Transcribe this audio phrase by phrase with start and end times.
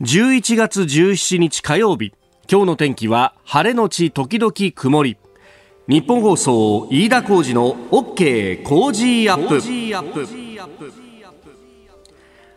[0.00, 2.14] 11月17日火曜日。
[2.50, 5.18] 今日の天気は晴れのち時々曇り。
[5.88, 9.60] 日本放送飯田浩二の OK 工事アップ。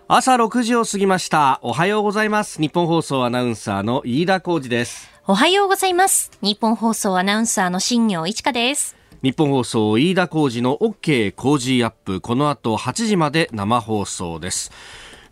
[0.08, 1.60] 朝6時を過ぎました。
[1.64, 2.62] おはようございます。
[2.62, 5.10] 日本放送アナウンサーの飯田浩二です。
[5.28, 6.32] おはようございます。
[6.42, 8.96] 日本放送アナウンサーの新業一華です。
[9.22, 12.22] 日本放送飯田浩二の OK 工事アップ。
[12.22, 14.72] この後8時まで生放送です。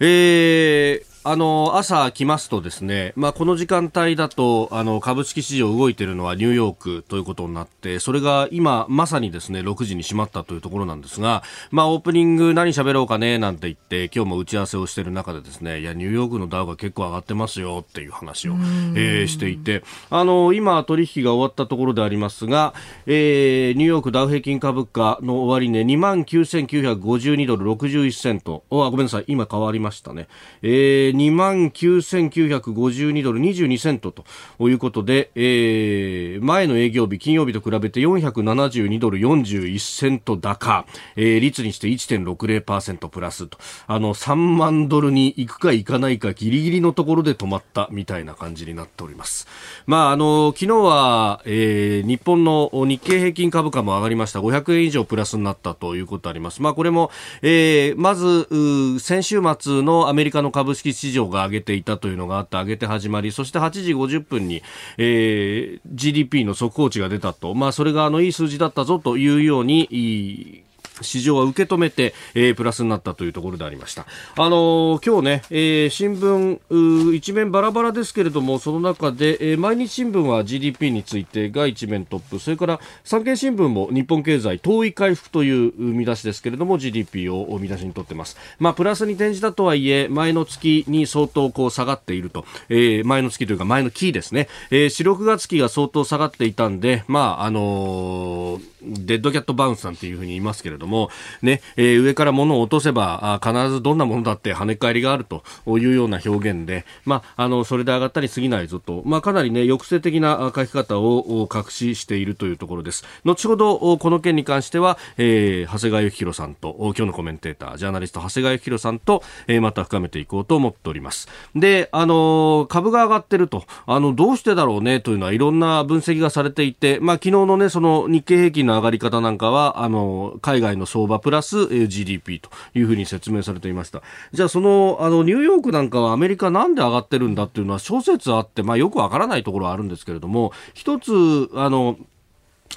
[0.02, 22.74] えーあの朝来ますとですね、まあ、この時間帯だとあの株式市場動いているのはニューヨークということになってそれが今まさにですね6時に閉まったというところなんですが、まあ、オープニング何喋ろうかねなんて言って今日も打ち合わせをしている中でですねいやニューヨークのダウが結構上がってますよっていう話を、えー、していてあの今取引が終わったところでありますが、
[23.06, 28.64] えー、ニューヨークダウ平均株価の終値、ね、2万9952ドル61セント。
[28.72, 30.28] あごめんなさい今変わりましたね、
[30.64, 34.26] えー2万9952ドル22セントと
[34.70, 49.48] いうことで、えー、前の営業日金曜日と比べて472ドル41セント高、えー、率にして1.60%プラスとあの3万ドルに行くか行かないかギリギリのところで止まったみたいな感じになっております。
[49.86, 56.62] まああの昨日は、えー、日本の日経平均株価も上がりました500円以上プラスになったということあります。
[56.62, 64.62] まあこれも、えー、まず先週末のアメリカの株式市場が上げていたというのがあって上げて始まりそして8時50分に、
[64.98, 70.64] えー、GDP の速報値が出たと、まあ、それがあのいい数字だったぞというように
[71.02, 74.06] 市場は受け止めて、えー、プラスになったというところでありました。
[74.38, 88.38] あのー、今日ね、えー、新聞一面バラバラですけれども、その中で、えー、毎日新聞は GDP についてが一面トップ、それから産経新聞も日本経済遠い回復という見出しですけれども、GDP を見出しにとってます。
[88.60, 101.10] まあ、プラスに転じたとはいえ、前の月に相当こう下がっていると、えー、前の月というか前の期ですね、えー、4、6月期が相当下がっていたんで、まあ、あのー、デッドキャットバウンスなんていうふうに言いますけれども、
[101.42, 113.06] ね、えー、上から物を落とせば、あ必ずどんなものだって跳ね返りがあるというような表現で、まあ、あの、それで上がったに過ぎないぞと、まあ、かなりね、抑制的な書き方を隠ししているというところです。
[113.24, 121.28] 後ほど、この件に関しては、えー、長谷川幸宏さんと、今日のコメンテーター、ジャーナリスト、長谷川幸宏さんと、えー、また深めていこうと思っております。
[121.56, 134.02] で、あの株が上がってると、あの、どうしてだろうねというのは、いろんな分析がされていて、まあ、昨日のね、その日経平均のの上がり方なんかは、あの、海外の相場プラス GDP というふうに説明されていました。
[134.34, 141.98] じゃあその、あの、ニューヨークなんかはアメリカなんで上がってるんだっていうのは諸説あって、まあよくわからないところはあるんですけれども、一つ、あの、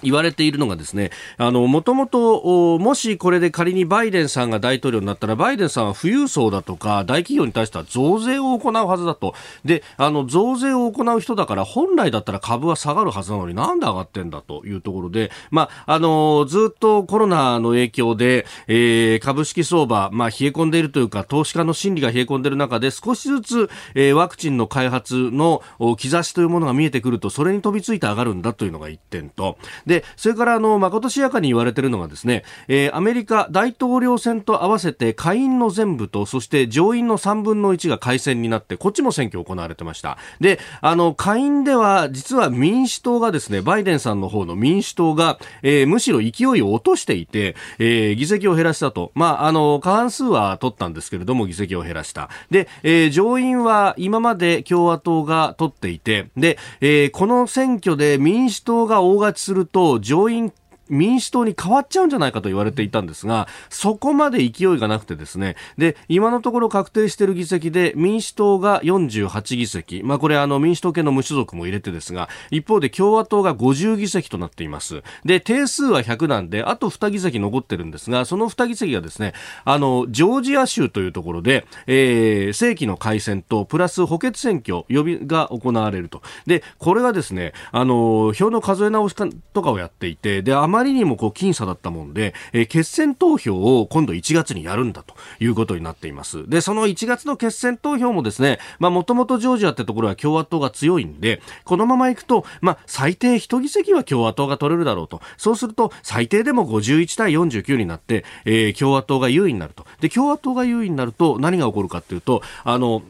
[0.03, 9.35] 言われているのがですね、あの、もともと、もしこれで仮にバイデンさんが大統領になったら、バイデンさんは富裕層だとか、大企業に対しては増税を行うはずだと。
[9.65, 25.63] で、あの、増税を行う人だから、本来だったら株は下がるはずなのになんで上がってんだというところで、まあ、あの、ずっとコロナの影響で、えー、株式相場、まあ、冷え込んでいるというか、投資家の心理が冷え込んでいる中で、少しずつ、えー、ワクチンの開発の
[25.97, 40.19] 兆しというものが見えてくると、それに飛びついて上がるんだというのが一点と、で、それからあの、まことしやかに言われているのがですね、えー、アメリカ大統領選と合わせて下院の全部と、そして上院の3分の1が改選になって、こっちも選挙行われてました。
[40.41, 49.13] で、あの、下院では、実は民主党がですね、バイデンさんの方の民主党が、えー、むしろ勢いを落としていて、えー、議席を減らしたと。
[49.15, 52.29] まあ、あの、過半数は取ったんですけれども、議席を減らした。
[52.51, 60.53] で、えー、上院は今まで共和党が取っていて、で、えー、この選挙で民主党が大勝ちすると、上院
[60.89, 75.03] 民主党に変わっちゃうんじゃないかと言われていたんですが、そこまで勢いがなくてですね、で、今のところ確定している議席で民主党が48議席、まあこれあの民主党系の無所属も入れてですが、一方で共和党が50議席となっています。
[75.25, 79.33] で、定数は100なんで、あと2議席残ってるんですが、その2議席がですね、
[79.65, 86.23] あの、ジョージア州というところで、えー、正規の改選と、プラス補欠選挙、予備が行われると。
[86.47, 89.15] で、これがですね、あの、票の数え直し
[89.53, 96.49] とかをやっていて、で、まりにもこう僅差だったもんで、えー、決選投票を今度1月にやるんだということになっています。
[96.49, 105.21] で、その1月の決選投票もですね、まあもともとジョージアってところは共和党が強いんで、このままいくと、まあ最低1議席は共和党が取れるだろうと。
[105.37, 109.87] そうすると最低でも51対49になって、えー、共和党が優位になると。
[110.01, 113.03] で、共和党が優位になると何が起こるかっていうと、あの、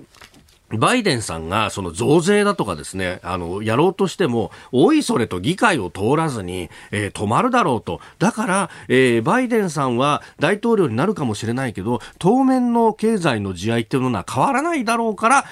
[0.78, 8.00] バイデンさんがその増税だとかですね、あの、やろうとしても、おいそれと議会を通らずに、えー、止まるだろうと。
[8.18, 15.44] だから、えー、バイデンさんは大統領になるかもしれないけど、当面の経済の地合いっていうのは変わらないだろうから、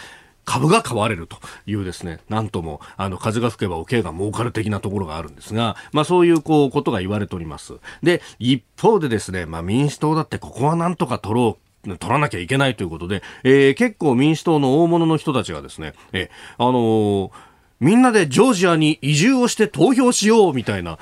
[0.44, 7.75] 株が買われるというですね、なんとも、あの、風が吹けばおけが儲かる的なところがあるんですが、まあそういうこう、ことが言われております。
[8.02, 17.31] で、一方でですね、まあ民主党だってここはなんとか取ろう取らなきゃいけないということで、えー、結構民主党の大物の人たちがですね、えー、あのー、
[17.81, 20.99] みんなでジョージアに移住をして投票しようみたいな、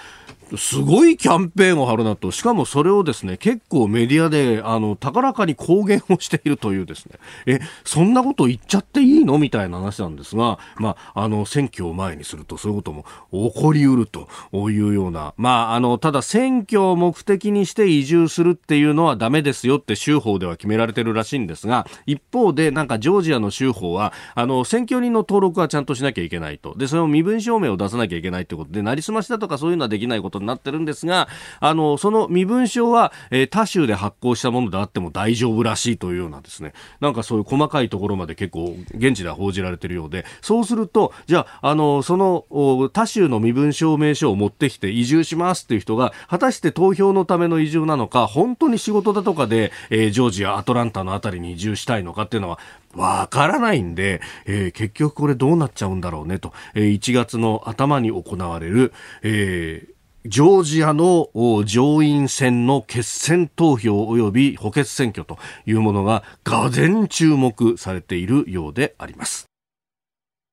[0.56, 14.28] すごいキャンペーンを張るなと、しかもそれをですね、結構メディアで、あの、高らかに公言をしているというですね、え、そんなこと言っちゃっていいのみたいな話なんですが、まあ、あの、選挙を前にするとそういうことも起こりうると
[14.70, 26.74] いうような、まあ、あの、ただ選挙を目的にして移住するっていうのはダメですよって州法では決められてるらしいんですが、一方で、なんかジョージアの州法は、あの、選挙人の登録はちゃんとしなきゃいけないと。
[26.76, 31.28] で、それを身分証明を出さなきゃいけないってことで、なりすましだとかそういうのはできないことになってるんですが、
[31.60, 42.46] あの、その身分証は、えー、他州で発行したものであっても大丈夫らしいというようなですね、なんかそういう細かいところまで結構現地では報じられているようで、そうすると、じゃあ、あの、その
[42.92, 52.58] 他州の身分証明書を持ってきて移住しますっていう人が、果たして投票のための移住なのか、本当に仕事だとかで、えー、ジョージア、アトランタのあたりに移住したいのかっていうのは、
[52.94, 58.92] わからないんで、えー、結局これどうなっちゃうんだろうねと、えー、1月の頭に行われる、
[59.22, 61.30] えー、ジョージアの
[61.64, 69.49] 上院選の決選投票及び補欠選挙というものが、がぜん注目されているようであります。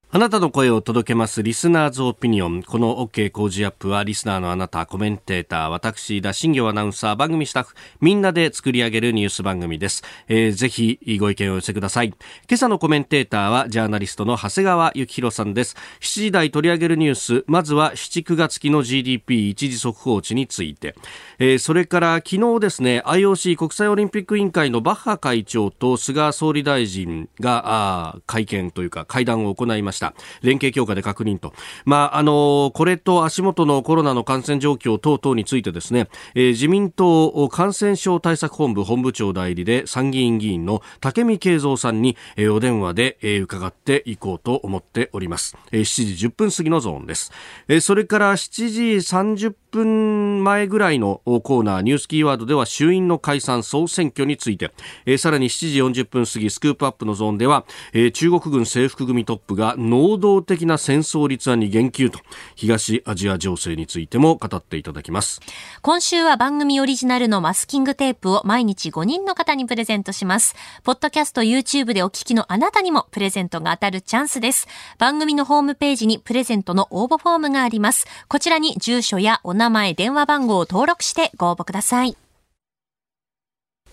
[0.10, 2.64] あなたの声を届けますリスナーズオピニオン。
[2.64, 10.06] この OK 工事アップはリスナーのあなた、コメンテーター、私、田新業アナウンサー、番組スタッフ、みんなで作り上げるニュース番組です。
[10.30, 12.08] えー、ぜひご意見を寄せください。
[12.08, 12.16] 今
[12.54, 15.76] 朝のコメンテーターはジャーナリストの長谷川幸宏さんです。
[16.00, 20.96] 7時台取り上げるニュース、まずは7、9月期の GDP 一時速報値について。
[21.38, 30.07] えー、それから昨日ですね、IOC 国際オリンピック委員会のバッハ会長と菅総理大臣が会見というか会談を行いました。
[30.42, 31.54] 連携強化で確認と。
[31.86, 45.58] まあ、あの、これと足元のコロナの感染状況等々についてですね、えー、自民党感染症対策本部本部長代理で参議院議員の武見敬三さんに、えー、お電話で、えー、伺っていこうと思っております。
[45.72, 47.32] えー、7時10分過ぎのゾーンです。
[47.68, 54.72] えー、それから7時30分前ぐらいのコーナーニュースキーワードでは衆院の解散総選挙について、
[55.06, 62.20] えー、さらに7時40分過ぎスクープアップのゾーンでは、えー、中国軍制服組トップが能動的な戦争立案に言及と
[62.56, 65.42] 東アジア情勢についても語っていただきます。
[65.82, 70.56] 今週は番組オリジナルのマスキングテープを毎日5人の方にプレゼントします。
[70.84, 74.68] ポッドキャスト YouTube でお聞きのあなたにもプレゼントが当たるチャンスです。
[74.98, 78.06] 番組のホームページにプレゼントの応募フォームがあります。
[78.28, 82.16] こちらに住所やお名名前電話番号を登録してご応募ください。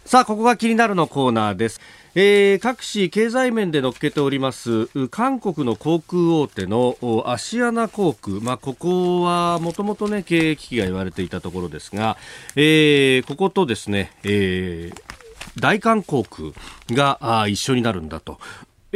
[0.05, 1.81] さあここが気になるのコーナーです。
[2.15, 12.17] えー、各紙経済面で載っけております韓国の航空大手のアシアナ航空、まあ、ここはもともと、ね、経営危機が言われていたところですが、
[12.55, 15.15] えー、こことですね、えー
[15.59, 16.51] 大韓航空
[16.91, 18.39] があ一緒になるんだと。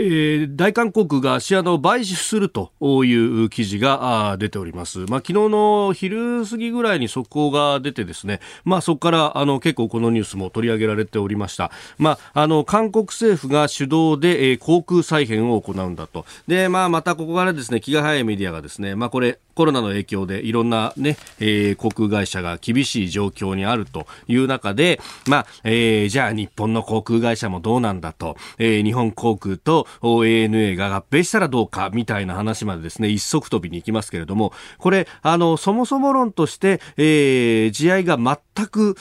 [0.00, 2.70] えー、大韓航空がシアナを買収すると
[3.04, 5.00] いう記事が出ております。
[5.00, 11.72] まあ、昨日の昼過ぎぐらいに速報が出てですね、まあ、そこからあの結構このニュースも取り上げられておりました。
[11.98, 16.24] まあ、あの韓国政府が主導で、えー、航空再編を行うんだと。
[16.46, 38.94] で、まあ、またここからですね、気が早いメディアがですね、まあ、これコロナの影響でいろんなね、えー、航空会社が厳しい状況にあるという中で、まあ、えー、じゃあ日本の航空会社もどうなんだと、えー、日本航空と ANA が合併したらどうかみたいな話までですね、一足飛びに行きますけれども、これ、あの、そもそも論として、えー、地合が全く、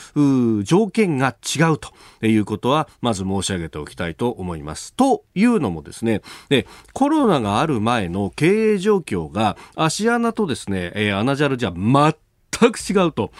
[0.63, 4.95] 条件が違うということは、まず申し上げておきたいと思います。
[4.95, 13.31] というのもですね、で、コロナがある前の経営状況が、足穴とですね、えー、アナジャルじゃ全く違うと。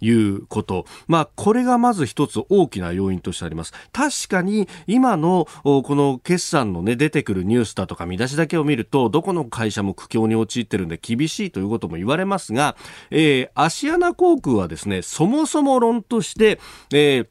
[0.00, 0.84] いうこと。
[1.06, 3.72] まあ、これがまず一つ大きな要因としてあります。
[3.92, 12.76] 確かに、今の、この決算のね、出てくるニュースだとか見出しだけを見ると、どこの会社も苦境に陥ってるんで厳しいということも言われますが、
[13.10, 16.60] えー、アシアナ航空はですね、そもそも論として、
[16.92, 17.28] えー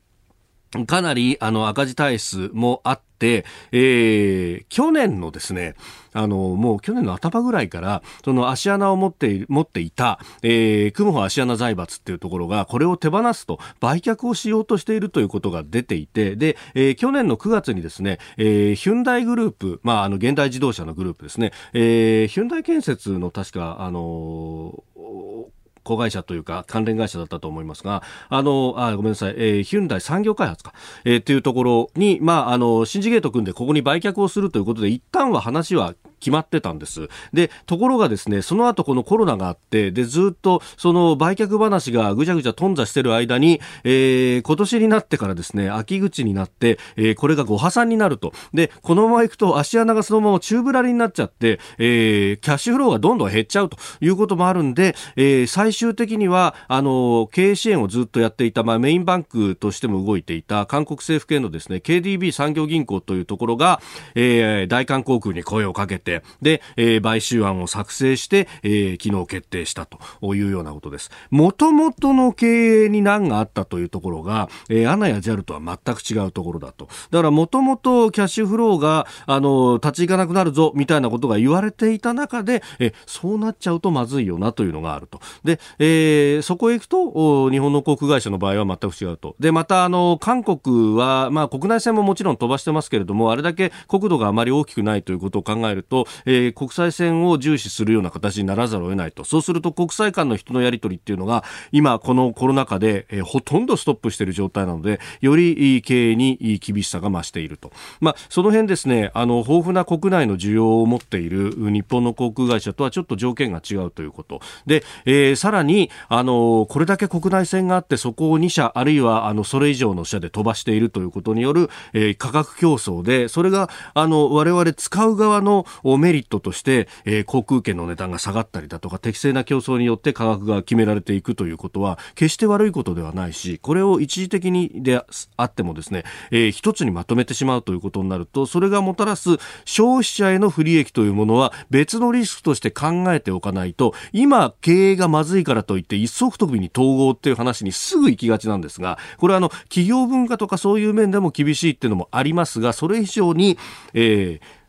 [0.88, 5.76] かなりあの赤字体質もあって、えー、去年のですね、
[6.14, 30.74] あの、もう去年の頭ぐらいから、その足穴を持って持っていた、えー、クムホ足穴財閥っていうところが、これを手放すと、売却をしようとしているということが出ていて、で、えー、去年の9月にですね、えー、ヒュンダイグループ、まあ、あの、現代自動車のグループですね、えー、ヒュンダイ建設の確か、あのー子会社というか関連会社だったと思いますが、あの、あごめんなさい、えー、ヒュンダイ産業開発か、
[31.06, 37.10] えー、っていうところに、まあ、あの、シンジゲート組んでここに売却をするということで、一旦は話は決まってたんです。
[37.34, 48.32] で、ところがですね、その後このコロナがあって、で、ずっとその売却話がぐちゃぐちゃ頓挫してる間に、えー、今年になってからですね、秋口になって、えー、これがご破産になると。
[48.54, 63.82] で、このまま行くと足穴がそのまま宙ぶらりになっちゃって、えー、キャッシュフローがどんどん減っちゃうということもあるんで、えー、最終的には、あの、経営支援をずっとやっていた、まあ、メインバンクとしても動いていた韓国政府系のですね、KDB 産業銀行というところが、
[64.16, 70.00] えー、大韓航空に声をかけて、で、えー、買収案を作成して、えー、昨日決定したと
[70.36, 71.10] いうようなことです。
[71.32, 76.88] もともとの経営に難があったというところが、えー、アナや JAL とは全く違うところだと。
[77.12, 85.20] だからもともとキャッシュフローが、あの、立ち行かなくなるぞ、みたいなことが言われていた中で、えそうなっちゃうとまずいよなというのがあると。
[85.44, 89.36] で、えー、そこへ行くと、日本の航空会社の場合は全く違うと。
[89.40, 99.24] で、また、あの、韓国は、まあ、国内線ももちろん飛ばしてますけれども、あれだけ国土があまり大きくないということを考えるとえー、国際線を重視するような形にならざるを得ないと。
[99.24, 107.72] そうすると国際間の人のやり取りっていうのが、今、このコロナ禍で、えー、ほとんどストップしている状態なので、より経営に厳しさが増していると。
[108.00, 114.42] まあ、その辺ですね、あの、豊富な国内の需要を持っている日本の航空会社とはちょっと条件が違うということ。
[114.66, 125.66] で、えー、さらに、あの、これだけ国内線があって、そこを2社、あるいは、あの、それ以上の社で飛ばしているということによる、えー、価格競争で、それが、あの、我々使う側の
[125.98, 135.04] メリットとして、えー、航空券の値段が下がったりだとか、適正な競争によって価格が決められていくということは、決して悪いことではないし、これを一時的にで
[135.38, 153.58] あってもですね、えー、一つにまとめてしまうということになると、それがもたらす消費者への不利益というものは別のリスクとして考えておかないと、今経営がまずいからといって一足飛びに統合っていう話にすぐ行きがちなんですが、これはあの企業文化とかそういう面でも厳しいっていうのもありますが、それ以上に、
[153.94, 154.63] えー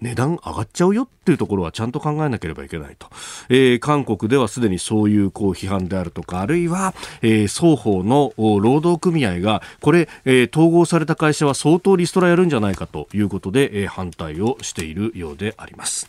[0.00, 3.08] 値段上がっちゃうよっていうところはちゃんと考えなければいけないと。
[3.48, 16.08] えー、韓国ではすでにそういうこう批判であるとか、あるいは、えー、双方の労働組合が、これ、えー、統合された会社は相当リストラやるんじゃないかということで、えー、反対をしているようであります。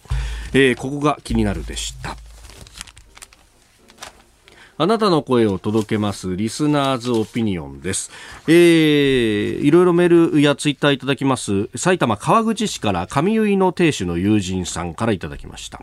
[0.53, 2.28] えー、ここが気になるでした。
[4.81, 8.11] あなたの声を届けますリスナーズオピニオンです。
[8.47, 11.67] えー、いろいろメールやツイッターいただきます。
[11.75, 15.81] 埼玉川口市から上結の亭主の友人さんからいただきました。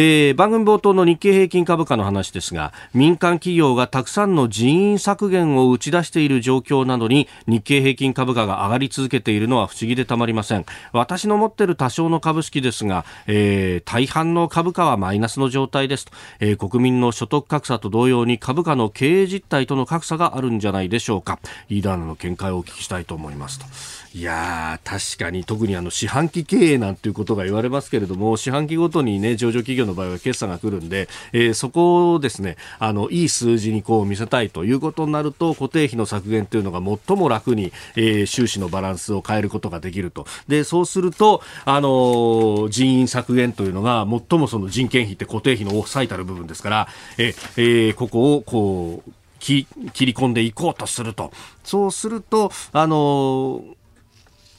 [0.00, 10.64] えー、番組冒頭の日経平均株価の話ですが民間企業がたくさんの人員削減を打ち出している状況などに日経平均株価が上がり続けているのは不思議でたまりません。
[10.92, 21.40] 私の持っている多少の株式ですが、えー、大半の株価はマイナスの状態ですと、えー、国民の所得格差と同様に株価の経営実態との格差があるんじゃないでしょうか。
[21.68, 23.66] 飯田アナの見解をお聞きしたいと思いますと。
[24.14, 40.26] いや確かに特にあの四半期経営なんていうことが言われますけれども四半期ごとにね上場企業の場合は決算が来るんで、えー、そこをですねあのいい数字にこう見せたいということになると固定費の削減というのが最も楽に、えー、収支のバランスを変えることができると。
[40.48, 46.88] でそうするとあのー、人員削減というのが最もその人件費って固定費の最たる部分ですから、
[47.18, 49.10] えー、ここをこう
[49.40, 51.30] 切り込んでいこうとすると。
[51.62, 53.77] そうするとあのー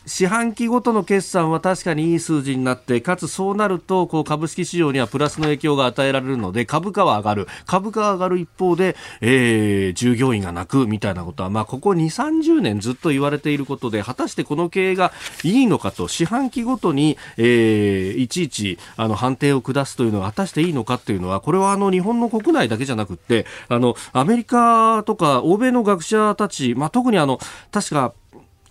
[0.09, 7.47] 四半期ごとの決算は確かにいい数字になって、かつそうなると、こう株式市場にはプラスの影響が与えられるので、株価は上がる。
[7.67, 15.11] 株価は上がる一方で、えー、従業員が泣くみたいなことは、まあ、ここ2、30年ずっと言われていることで、果たしてこの経営が
[15.43, 27.39] いいのかと、四半期ごとに、えー、いちいち、あの、判定を下すというのが果たしていいのかっていうのは、これはあの、日本の国内だけじゃなくて、あの、アメリカとか欧米の学者たち、まあ、特にあの、
[27.71, 28.13] 確か、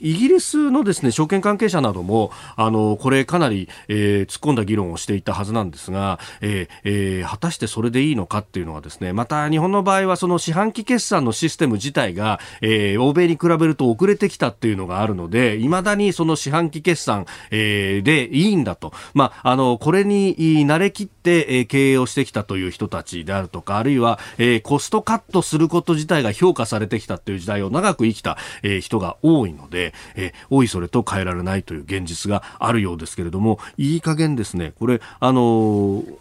[0.00, 20.36] イギリスのですね証券関係者などもあのこれかなり、えー、突っ込んだ議論をしていたはずなんですが、えーえー、果たしてそれでいいのかっていうのはですねまた日本の場合はその四半期決算のシステム自体が、えー、欧米に比べると遅れてきたっていうのがあるのでいまだにその四半期決算、えー、でいいんだと、まあ、あのこれに
[20.66, 29.78] 慣れきって、え、経営をしてきたという人たちであるとかあるいは、え、コストカットすること自体が評価されてきたという時代を長く生きた、え、人が多いので
[30.14, 36.14] えー、おいそれと変えられないという現実があるようですけれども、いい加減ですね、これ、あのー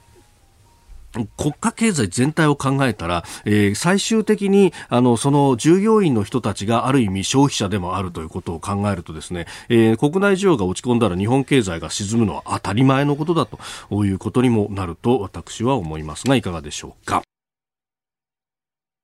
[1.26, 17.24] 国家経済全体を考えたら、えー、最終的にあのその従業員の人たちがある意味消費者でもあるということを考えるとですね、えー、国内需要が落ち込んだら日本経済が沈むのは当たり前のことだということにもなると私は思いますがいかがでしょうか。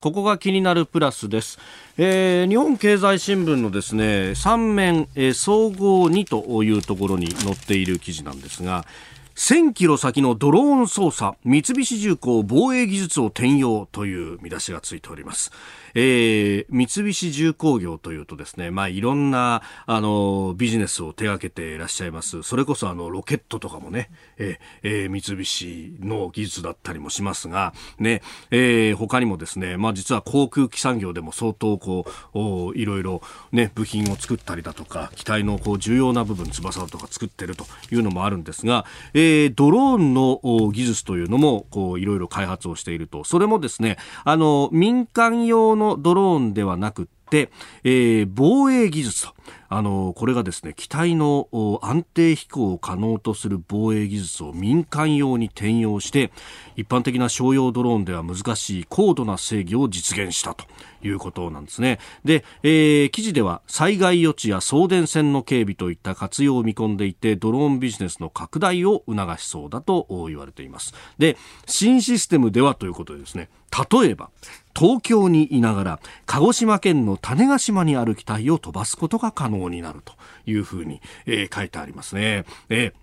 [0.03, 1.60] ここが気になるプラスです。
[1.98, 8.86] えー、日本経済新聞のですね、3面、えー、総合2というところに載っている記事なんですが、
[9.35, 15.51] 1000キロ先のドローン操作、三菱重工防衛技術を転用という見出しがついております。
[15.95, 22.43] えー、三菱重工業というとですね、まあ、いろんな、あの、ビジネスを手掛けていらっしゃいます。
[22.43, 28.21] それこそ、あの、ロケットとかもね、えー、三菱の技術だったりもしますが、ね、
[28.51, 33.21] えー、他にもですね、まあ、実は航空機産業でも相当、こう、いろいろ、
[33.51, 39.23] ね、部品を作ったりだとか、機体の、こう、重要な部分、翼とか作ってるというのもあるんですが、え、
[39.56, 40.39] ドローンの
[40.72, 43.24] 技術というのも、こう、いろいろ開発をしていると。
[43.24, 49.33] それもですね、あの、民間用のドローンではなくて、えー、防衛技術と。
[49.69, 51.49] あのこれがですね機体の
[51.81, 56.31] 安定飛行を可能とする防衛技術を民間用に転用して
[56.75, 60.65] 一般的な商用ドローンでは難しい高度な制御を実現したと
[61.01, 71.35] いうことなんですねで、えー、記事では災害予知や送電線の警備といった活用を見込んでいてドローンビジネスの拡大を促しそうだと言われていますで
[71.65, 73.49] 新システムではということでですね
[73.91, 74.29] 例えば
[74.75, 80.13] 東京にいながら鹿児島県の種子島にある機体を飛ばすことが可能になると
[80.46, 82.46] いうふうに、えー、書いてありますね。
[82.70, 82.94] え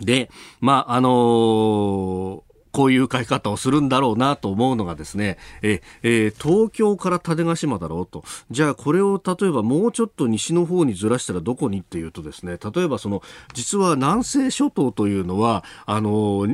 [0.00, 0.30] ー、で、
[0.60, 8.22] まあ、あのーこういう買い方をするんだろうなと思うのがですね、ええ、東京から種子島だろうと。
[8.50, 16.46] じゃあこれを例えばもうちょっと西の方にずらしたらどこにっていうとですね、例えばその、実は南西諸島というのは、あの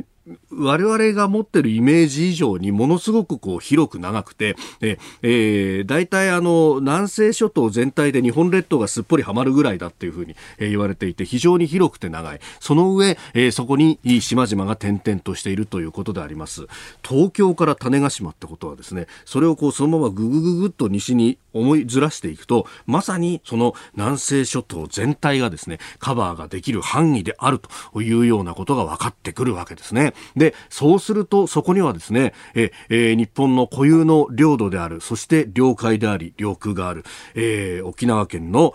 [0.49, 12.39] 我々が持ってるイメージ以上にものすごくこう広く長くて、ええー、大体あの南西諸島全体で日本列島がすっぽりはまるぐらいだっていうふうに、え、言われていて非常に広くて長い。
[12.59, 16.65] その上、えー、そこに島々が点々としているということであります。
[17.07, 27.59] 東京から種子島ってことはですね、それをこうそのままぐぐぐぐっと西に思いずらしていくと、まさにその南西諸島全体がですね、カバーができる範囲である
[27.93, 30.14] というようなことが分かってくるわけですね。
[30.35, 38.73] で、そうするとそこにはですね、ええ日本の固有の領土である、そして領海であり、領空がある、えー、沖縄県の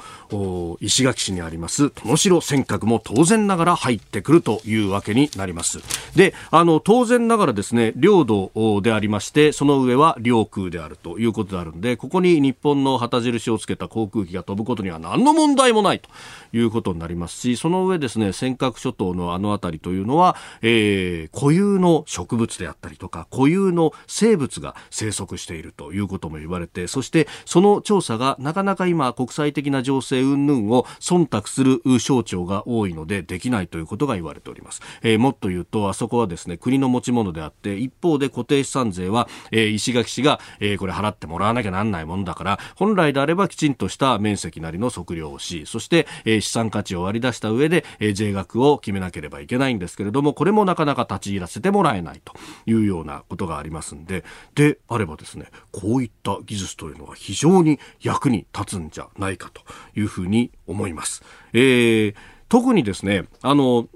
[0.80, 5.80] 石垣市にあります殿城尖閣も当然ながら入ってくるというわけになります。
[6.16, 8.50] で、あの、当然ながらですね、領土
[8.82, 16.08] でありまして、その上は領空であるということであるんで、ここに日本の旗印をつけた航空機が飛ぶことには何の問題もないと
[16.52, 52.34] いうことになりますし、その上ですね、尖閣諸島のあの辺りというのは、えー、固有の植物であったりとか固有の生物が生息しているということも言われてそしてその調査がなかなか今国際的な情勢云々を忖度する省庁が多いのでできないということが言われております、えー、もっと言うとあそこはですね国の持ち物であって一方で固定資産税は、えー、石垣市が、えー、これ払ってもらわなきゃなんないものだから本来であればきちんとした面積なりの測量をしそして、えー、資産価値を割り出した上で、えー、税額を決めなければいけないんですけれどもこれもなかなか立ち入らせてもらえないと
[52.66, 59.62] いうようなことがありますんで、であればですね、こういった技術というのは非常に役に立つんじゃないかと
[59.98, 61.22] いうふうに思います。
[61.52, 62.14] えー、
[62.48, 63.88] 特にですね、あの、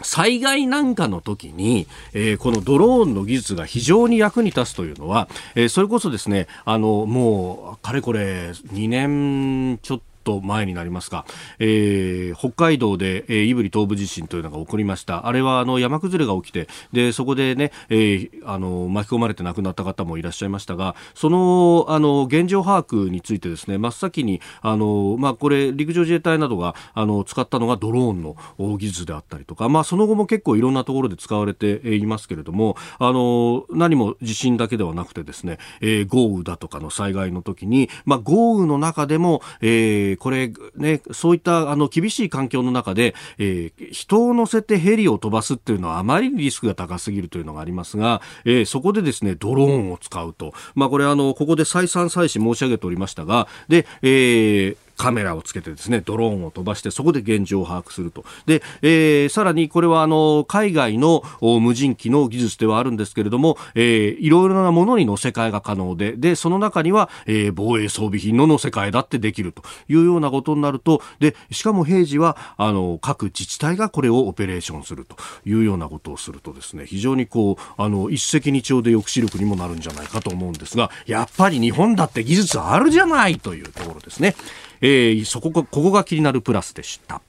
[0.00, 11.26] 災害なんかの時に、えー、このドローンの技術が非常に役に立つというのは、えー、それこそですね、あの、もう、かれこれ2年ちょっとと前になりますが、
[11.58, 15.26] えー、北海道で、えー、胆振東部地震というのが起こりました。
[15.26, 28.36] あれはあの山崩れが起きて、でそこでね、えー、あの巻き込まれて亡くなった方もいらっしゃいましたが、そのあの現状把握についてですね、真っ先にあのまあこれ陸上自衛隊などがあの使ったのがドローンの
[28.78, 50.52] 技術であったりとか、まあその後も結構いろんなところで使われていますけれども、あの何も地震だけではなくてですね、えー、豪雨だとかの災害の時に、まあ豪雨の中でも、えーこれね、そういったあの厳しい環境の中で、えー、人を乗せてヘリを飛ばすっていうのはあまりにリスクが高すぎるというのがありますが、えー、そこでですね、ドローンを使うと。
[50.74, 58.24] まあこれあの、ここで再三再四申し上げておりましたが、で、えー、カメラをつけてですねドローンを飛ばしてそこで現状を把握すると。
[58.46, 69.62] で、えー、さらにこれはあの海外の無人機の技術ではあるんですけれども、えー、いろいろなものに乗せ替えが可能ででその中には、えー、防衛装備品の乗せ替えだってできると。
[69.88, 75.16] いうようなことになるとでしかも平時はあの各自治体がこれをオペレーションすると。
[75.44, 84.34] いうようなことをするとですね非常にこうあの一石二鳥で抑止力にもなるんじゃないかと思うんですがやっぱり日本だって技術あるじゃないというところですね。
[84.82, 87.22] えー、そこここが気になるプラスでした。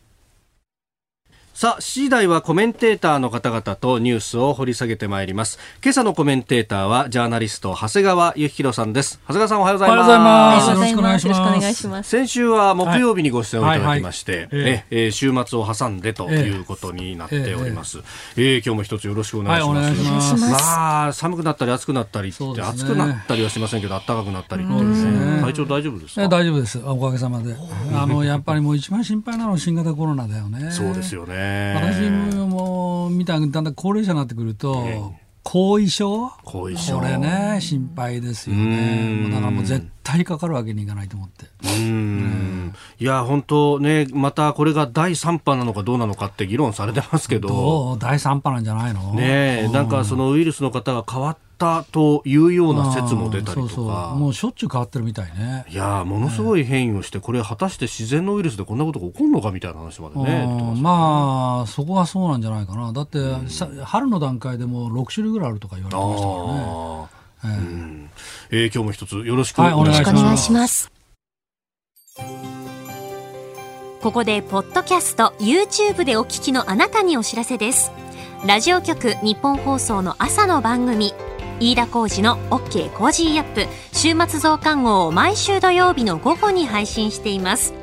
[1.63, 5.59] さあ、7時台はコメンテーターの方々とニュースを掘り下げてまいります。
[5.81, 9.21] 今朝のコメンテーターは、ジャーナリスト、長谷川幸宏さんです。
[9.21, 10.03] 長谷川さんおはようございます。
[10.03, 12.09] おはようございますよろしくお願いします。
[12.09, 17.99] 先週は木曜日にご出演をいただきまして、えー週末を挟んでということになっております。
[18.35, 19.87] えー今日も一つよろしくお願いします。
[19.87, 25.35] はいお願いしますまあ、寒くなったり暑くなったりって、暑くなったりはしませんけど、暖かくなったりっていうね。
[25.37, 27.55] ね体調大丈夫ですえか大丈夫です、おかげさまで。
[27.95, 30.69] あのやっぱりもう一番心配なのは新型コロナだよね。
[30.69, 31.52] そうですよね。
[31.75, 35.13] 私もみただんだん高齢者になってくると、
[35.43, 36.29] 後遺症？
[36.45, 36.99] 後遺症。
[36.99, 39.23] これね、心配ですよね。
[39.23, 41.45] もうだからもう絶対かかるわけにいかないと思って。
[41.63, 42.73] うん。
[42.97, 47.49] いや本当ねまたこれが第3波なのかどうなのかって議論されてますけど。
[47.49, 47.99] どう？
[47.99, 49.13] 第3波なんじゃないの？
[49.13, 55.65] ねえなんかそのウイルスの方が変わったというような説も出たりとそうそうかもうしょっちゅう変わってるみたいね。
[55.69, 67.59] いやものすごい変異をしてこれ果たして自然のウイルスでこんなことが起こるのかみたいな話までねますまあ、そこはそうなんじゃないかな、だって、さ春の段階でもう6種類ぐらいあるとか言われてましたからね。
[67.61, 68.09] うん
[68.51, 70.09] えー今日も一つよろしくおはい願いします。
[70.09, 70.91] よろしくお願いします。
[74.01, 77.89] ここで、ポッドキャスト、YouTube でお聞きのあなたにお知らせです。
[78.45, 81.13] ラジオ局ニッポン放送の朝の番組、
[81.63, 87.73] 飯田浩二の OK コージーアップ週末増刊号を毎週土曜日の午後に配信しています。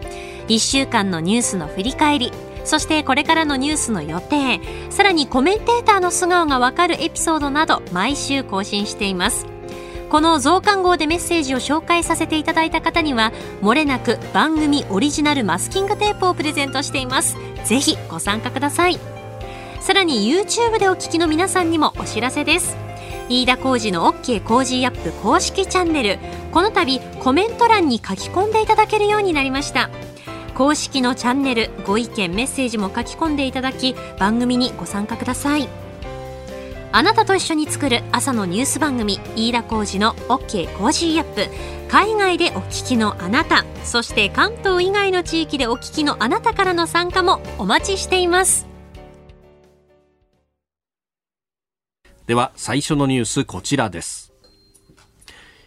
[0.48, 2.32] 1週間のニュースの振り返り、
[2.64, 9.46] そしてこれからのニュースの予定、さらにコメンテーターの素顔がわかるエピソードなど毎週更新しています。
[10.10, 17.38] この増刊号でメッセージを紹介させていただいた方には、漏れなく番組オリジナルマスキングテープをプレゼントしています。
[17.64, 18.98] ぜひご参加ください。
[19.80, 22.76] さらに YouTube でお聞きの皆さんにもお知らせです。
[23.30, 26.18] 飯田浩二の OK コージーアップ公式チャンネル。
[26.50, 29.88] この度コメント欄に書き込んでいただけるようになりました。
[30.56, 35.68] 公式のチャンネル、ご意見、メッセージも書き込んでいただき、番組にご参加ください。
[36.92, 41.46] あなたと一緒に作る朝のニュース番組飯田浩二の OK コージーアップ
[41.88, 48.69] 海外でお聞きのあなたそして関東以外の地域でお聞きのあなたからの参加もお待ちしています
[52.30, 54.32] では最初のニュースこちらです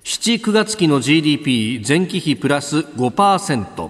[0.06, 3.90] 7、9月期の GDP 前期比プラス5%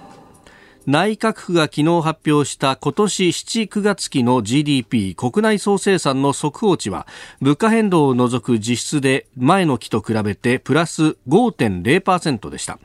[0.84, 7.06] 内閣府が昨日発表した今年7、9月期の GDP 国内総生産の速報値は
[7.40, 12.80] 物価変動を除く実質で前の期と比べてプラス5.0%でした。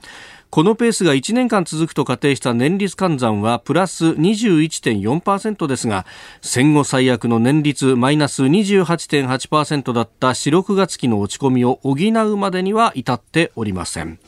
[0.49, 6.07] このペースが1年間続くと仮定した年率換算はプラス21.4%ですが
[6.41, 14.19] 戦後最悪の年率マイナス28.8%だった4、6月期の落ち込みを補うまでには至っておりません。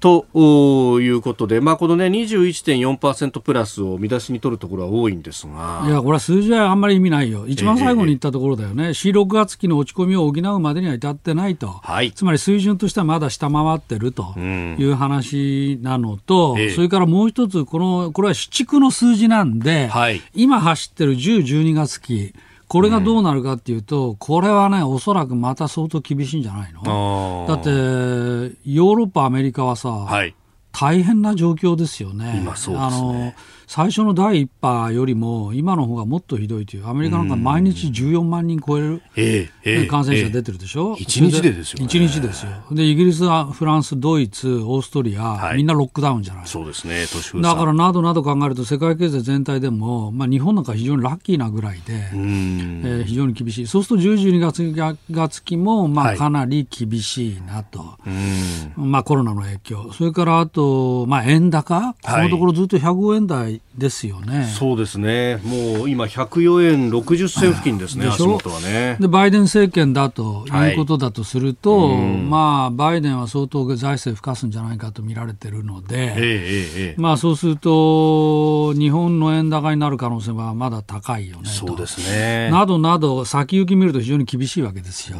[0.00, 5.84] ということで、まあ、このね、21.4%プラスを見出しに取るところは多いんですが。
[5.86, 7.46] いや、これは数字はあんまり意味ないよ。
[7.46, 8.88] 一番最後に言ったところだよね。
[8.88, 11.68] 4、6月期の落ち込みを補うまでには至ってないと。
[11.68, 22.32] はいつまり水準としてはまだ下回ってるという話なのと、ええそれからもう一つ、この、これは市地区の数字なんで、はい今走ってる10、12月期、
[22.68, 27.46] これがどうなるかっていうと、これはね、おそらくまた相当厳しいんじゃないの？
[27.48, 30.34] だって、ヨーロッパ、アメリカはさ、はい。
[30.70, 32.40] 大変な状況ですよね。
[32.40, 33.32] 今そうですねあの
[33.68, 41.84] 最初の第一波よりも今の方がもっとひどいというアメリカなんか毎日14万人超える、ええええ感染者出てるでしょ、一日でですよね。
[41.84, 42.52] 一日ですよ。
[42.70, 45.58] でイギリスフランスドイツオーストリア、はい。
[45.58, 47.04] みんなロックダウンじゃないそうですね。
[47.42, 51.92] だからなどなど考えると世界経済全体でも、まあ、日本なんか非常にラッキーなぐらいで。
[51.92, 53.66] えー非常に厳しい。
[53.66, 56.16] そうすると10、12月月期もまあはい。
[56.16, 57.80] かなり厳しいなと。
[58.06, 58.90] うーん。
[58.90, 64.44] まあ、コロナの影響、それからあと、まあ、円高、このところずっと105円台ですよね。
[64.44, 65.36] そうですね。
[65.44, 68.96] もう今104円60銭付近ですね、足元はね。
[69.00, 77.00] でバイデン政権だとはいいうことだとすると、まあ、バイデンは相当財政吹かすんじゃないかと見られてるのええで、ええええ。
[77.00, 81.48] まあ、そうすると、日本の円高になる可能性はまだ高いよねと。
[81.48, 82.50] そうですね。
[82.50, 85.18] などなど、先行き見ると非常に厳しいわけですよ。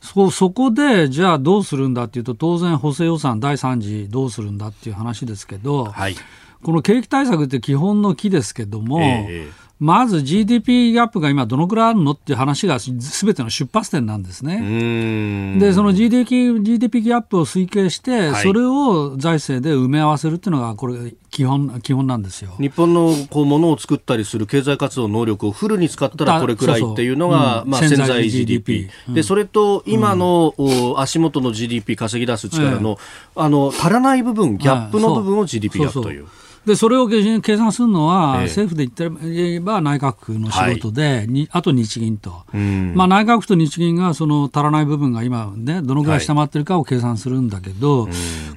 [0.00, 6.16] そそこで、じゃあどうするんだっていうと、当然、補正予算第3次どうするんだっていう話ですけど、はい。
[6.62, 9.70] この景気対策って基本の木ですけども、ええええ。
[9.80, 14.58] まず GDP ギャップが今どのくらいあるのっていう話がすべての出発点なんですうね。
[14.60, 15.58] ーん。
[15.58, 18.42] で、その GDP, GDP ギャップを推計して、はい。
[18.42, 22.52] それを財政で埋め合わせるっていうのが、これ基本、基本なんですよ。
[22.60, 27.70] 日本のこう物を作ったりする経済活動能力をフルに使ったらこれくらいっていうのが、そうそううん。
[27.70, 32.98] まあ、潜潜在在 GDP GDP、でそれと今の、お足元の GDP 稼ぎ出す力の,、
[33.34, 36.26] あの足らない部分ギャップの部分を GDP ギャップという。
[36.66, 48.08] でそれを計算するのは、ええ政府で言って言えば内閣府の仕事で、にあと日銀と、うんまあ、内閣府と日銀がその足らない部分が今、ね、どのぐらい下回ってるかを計算するんだけど、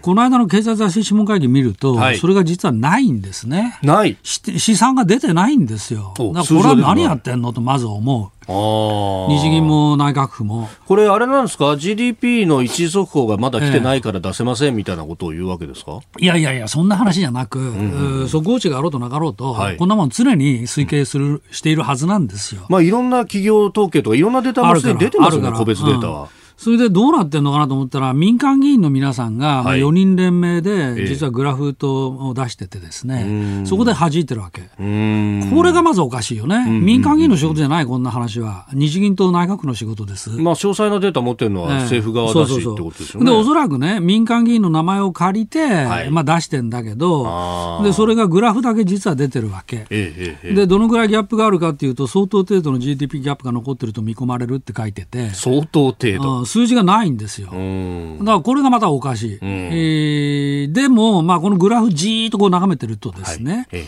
[0.01, 3.79] この間の経済財政諮問会議見ると、はいそれが実はないんですね。
[3.81, 4.17] ない。
[4.23, 6.13] し試算が出てないんですよ。
[6.19, 8.42] おだからこれは何やってんのとまず思う。
[8.47, 10.69] 日銀も内閣府も。
[10.85, 22.65] これ、あれなんですか、GDP の一時速報がまだ来てないから出せませんみたいなことを言うわけですか、いやいやいや、そんな話じゃなく、うん速報値があろうとなかろうと、はいこんなもん常に推計する、しているはずなんですよ。
[22.69, 26.29] まあ、いろんな企業統計とか、いろんなデータもすでに出てますよね、個別データは。
[26.63, 33.23] それでどうなってんのかなと思ったら、民間議員の皆さんが、まあはい4人連名ええで、実はグラフとを出しててですうね、
[33.63, 34.61] んそこで弾いてるわけ。
[34.61, 36.65] これがまずおかしいよね。
[36.65, 38.67] ん民間議員の仕事じゃない、こんな話は。
[38.73, 40.29] 日銀と内閣府の仕事です。
[40.29, 43.29] まあ、詳細なデータ持ってるのはええ政府側だしってことですよね。
[43.29, 49.77] で、おそらくね、民間議員の名前を借りて、はいまあ出してんだけどで、それがグラフだけ実は出てるわけ。
[49.77, 56.45] ええええええで、どのぐらいギャップがあるかっていうと、相当程度の GDP ギャップが残ってると見込まれるって書いてて、相当程度。
[56.57, 57.47] うん数字がないんですよ。
[57.47, 59.39] だからこれがまたおかしい。
[59.41, 63.85] えーでも、まあ、このグラフじーっとこう眺めてるとですね、ええ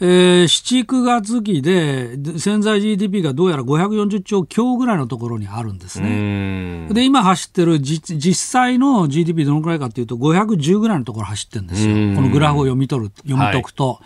[0.00, 6.88] えー7、9月期でで潜在 GDP がどうやら540兆強ぐらいのところにあるんですうね。
[6.90, 12.14] で、今走ってる実実際の GDP どのくらいかというと、510ぐらいのところ走ってるんですようん。
[12.16, 14.00] このグラフを読み取る、読み解くと。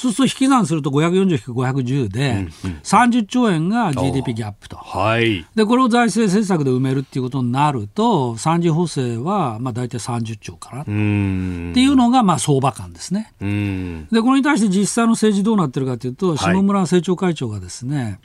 [0.00, 2.48] そうすると引き算すると540-510で、
[2.82, 4.76] 30兆円が GDP ギャップと。
[4.76, 5.44] はい。
[5.54, 10.82] で、これを財政政策で埋めるっていうことになると、三次補正は、まあ大体30兆かな。
[10.82, 10.84] っ。
[10.86, 13.34] ていうのが、まあ相場感ですね。
[14.10, 18.20] で、これに対して実際の政治どうなってるかというと、い下村政調会長がですね、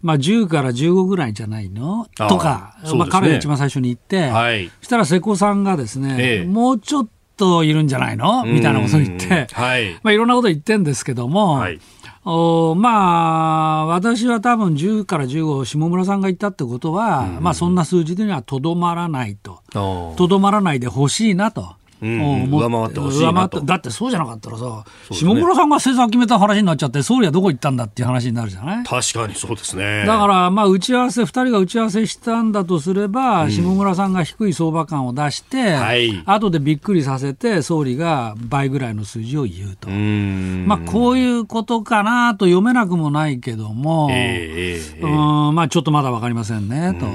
[0.00, 2.06] まあ10から15ぐらいじゃないの？
[2.16, 4.70] とか、ねまあ彼が一番最初に言って、はい。
[4.80, 7.08] そしたら瀬古さんがですね、ええもうちょっ
[7.38, 8.44] といるんじゃないの？
[8.44, 9.94] みたいなことを言っうんて、はい。
[10.02, 11.80] まあいろんなこと言ってんですけども、はい。
[12.24, 19.62] おまあ、私は多分10から15、下村さんが言ったってことは、まあそんな数字にはとどまらないと。
[19.72, 21.74] とどまらないでほしいなと。
[22.00, 24.64] うん思上回ってほしいなとだってそうじゃなかったらさ、
[25.10, 28.84] ね下村さんが政策決めた話になっちゃって、総理はどこ行ったんだっていう話になるじゃない？
[28.84, 30.04] 確かにそうですね。
[30.06, 39.88] だから、まあ、打ち合わせ、2人が打ち合わせしたんだとすれば、下村さんが低い相場感を出して、はい後でびっくりさせて、総理が倍ぐらいの数字を言うと。
[39.88, 40.66] うーん。
[40.66, 47.06] まあ、こういうことかなと読めなくもないけども、ええええええうんまあ、ちょっとまだ分かりませんねと。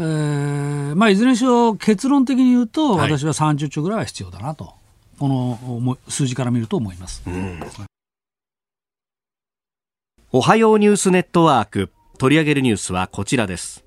[0.00, 3.10] えーまあ、いずれにしろ結論的に言うと、はい。
[3.10, 4.74] 私は30兆ぐらいは必要だなと、
[5.18, 7.22] この数字から見ると思います。
[10.30, 11.90] おはようニュースネットワーク。
[12.18, 13.84] 取り上げるニュースはこちらです。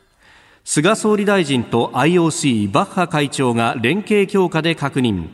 [0.63, 5.27] 菅総理大臣と IOC バッハ会長が連携強化で確認。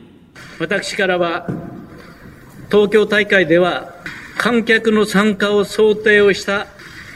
[0.59, 1.47] 私からは、
[2.71, 3.93] 東京大会では
[4.37, 6.67] 観客の参加を想定をした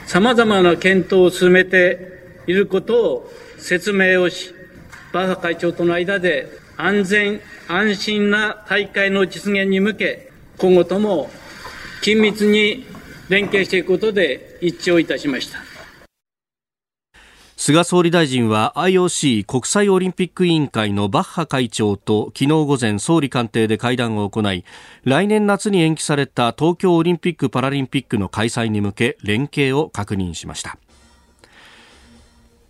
[0.08, 4.54] 様々な検討を進めていることを説明をし、
[5.13, 11.30] バッハ会長との間で安全安心な大会の実現に向け、今後とも
[12.04, 12.86] 緊密に
[13.30, 15.60] 連携していくことで一致をいたしました。
[17.56, 24.65] 菅総理大臣は IOC 国際オリンピック委員会のバッハ会長と昨日午前総理官邸で会談を行い
[25.04, 30.80] 来年夏に延期された東京オリンピック・パラリンピックの開催に向け連携を確認しました。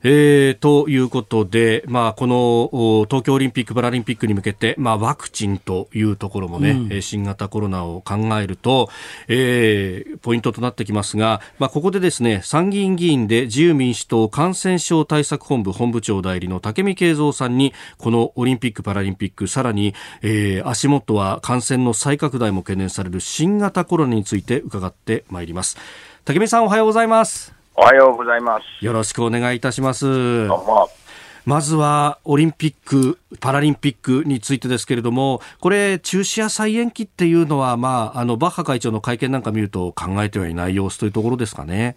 [0.03, 2.35] えー、ということで、まあ、この
[2.73, 8.89] お東京オリンピック・パラリンピックに向けて、まあ、ワクチンというところもね、えー新型コロナを考えると、
[9.27, 25.77] えーポイントとなってきますが、まあ、ここでですね参議院議員で自由民主党感染症対策本部本部長代理の武見敬三さんにこのオリンピック・パラリンピックさらに、えー足元は感染の再拡大も懸念される新型コロナについて伺ってまいります。
[26.25, 28.85] 武見さんおはようございますおはようございます。
[28.85, 30.05] よろしくお願いいたします。
[30.05, 30.87] どうも。
[31.47, 41.95] まずはオリンピック・パラリンピックについてですけれども、これ、中止や再延期っていうのは、まあ、あのバッハ会長の会見なんか見ると考えてはいない様子というところですかね。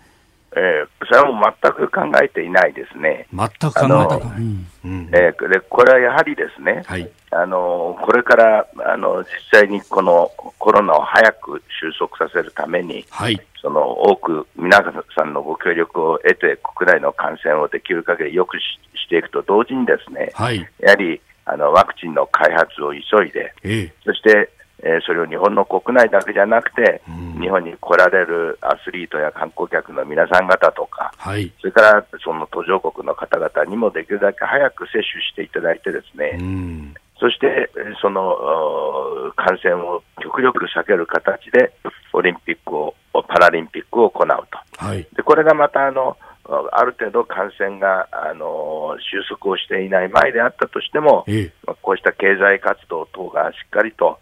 [1.16, 3.27] はもう全く考えていないですね。
[3.33, 4.38] 全く考えたあのかない。
[4.38, 4.40] う
[4.88, 7.11] んえーでこれはやはりですね、はい。
[7.31, 9.27] あのこれからあの実
[9.61, 13.40] 際にこのコロナを早く収束させるために、はい。
[13.61, 14.83] その多く皆
[15.16, 18.62] さんのご協力を得て、国内の感染をできる限り良くし
[19.05, 20.66] していくと同時にですね、はい。
[20.81, 23.94] やはりあのワクチンの開発を急いで、ええ。
[24.05, 24.50] そして、
[24.82, 31.52] えーそれを日本の国内だけじゃなくて、うん日本に来られるアスリートや観光客の皆さん方とか、はい。
[31.60, 36.94] それからその途上国の方々にもできるだけ早く接種していただいてですね、うん。
[37.18, 37.70] そそして
[38.02, 38.37] その
[39.34, 41.72] 感染を極力避ける形で
[42.12, 42.94] オリンピックを、
[43.26, 46.18] パラリンピックを行うと、はい、でこれがまたあの
[46.72, 54.18] ある程度感染があの収束をしていない前であったとしても、ええ、こうした経済活動等がしっかりと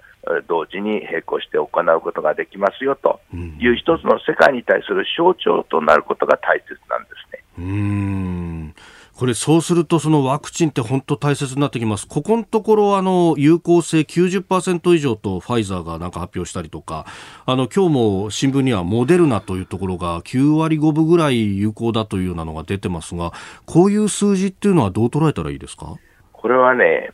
[0.48, 3.20] 同時に並行して行うことができますよと
[3.58, 7.44] いう一つの世界に対する象徴となることが大切なんですね。
[7.58, 8.74] うん
[9.18, 12.08] これ、そうすると、そのワクチンって本当大切になってきます。
[12.08, 17.04] ここのところ、あの、有効性90%以上とファイザーがなんか発表したりとか、
[17.44, 23.32] あの、今日も新聞にはモデルナというところが9割5分ぐらい有効だというようなのが出てますが、
[23.66, 25.94] こういう数字っていうのはどう捉えたらいいですか？
[26.32, 27.10] これはね、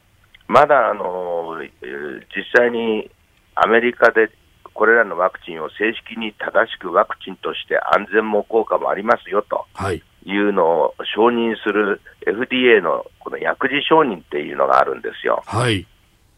[0.48, 3.10] まだあの実際に
[3.54, 4.30] アメリカで
[4.72, 10.02] これらのワクチンを正式に正しくワクチンとして安全も効果もありますよとい。
[10.38, 15.42] うのを承認する FDA のこの薬事承認っていうのがあるんですよ。
[15.46, 15.86] はい、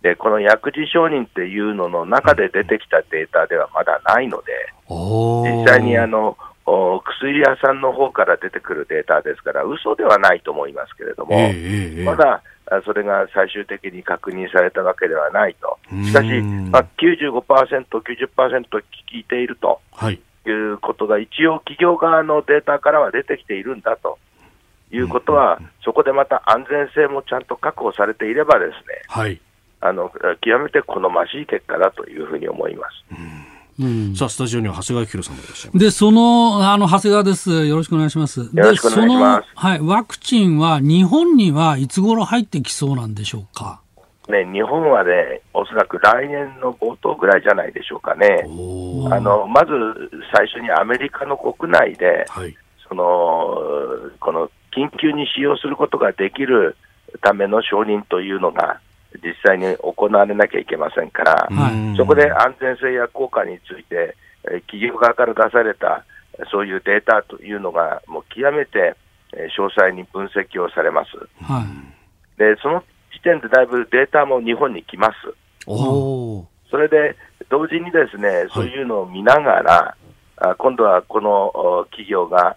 [0.02, 4.52] でこの薬事承認っていうのの中で出てきたデータではまだないので、
[4.88, 6.36] 実際にあの
[7.04, 12.42] 薬屋さんの方から出てくるデータですから、嘘ではないと思いますけれども、えーえー、まだ
[12.84, 16.28] それが最終的に確認されたわけではないと、しかし、
[16.70, 19.80] まあ、95%、90%聞いていると
[20.10, 20.18] い。
[20.50, 24.18] うことが、一応、企業側のデータからは出てきているんだと。
[24.92, 29.40] いうことは、そこでまた安全性もちゃんと確保されていれば、ですね、はい、
[29.80, 33.04] あの極めて好ましい結果だというふうに思います。
[33.12, 33.46] うん、
[34.16, 35.84] さあ、スタジオには長谷川博さんもいらっしゃいます。
[35.84, 37.66] で、その、あの、長谷川です。
[37.66, 38.40] よろしくお願いします。
[38.40, 39.48] よろしくお願いします。
[39.54, 43.80] はい、ワクチンは日本にはいつ頃入ってきそうなんでしょうか？
[44.28, 48.44] ね、日本はね、おそらく来年の冒頭ぐらいじゃないでしょうかね。
[48.44, 49.72] あのまず
[50.32, 52.56] 最初にアメリカの国内で、はい、
[52.88, 53.02] その
[54.20, 56.76] この緊急に使用することができる
[57.22, 58.78] ための承認というのが
[59.16, 64.16] 実際に行われなきゃいけませんから、はい、そこで安全性や効果について、
[64.66, 66.04] 企業側から出された
[66.50, 68.96] そういうデータというのが、もう極めて
[69.58, 71.10] 詳細に分析をされます。
[71.42, 75.14] はい、でその時点でだいぶデータも日本に来ます。
[75.66, 77.16] おそれで
[77.48, 79.96] 同時にですね、そういうのを見ながら、
[80.36, 82.56] はい、今度はこの企業が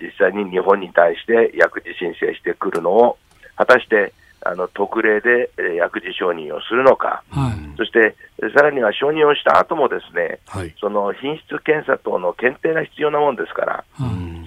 [0.00, 3.18] 実際に日本に対して薬事申請してくるのを、
[3.56, 8.16] 果たしてあの特例で、え薬事承認をするのか、はい、そして
[8.54, 13.84] さらには承認をした後もですね、はい、その品質検査等の検定が必要なもんですから、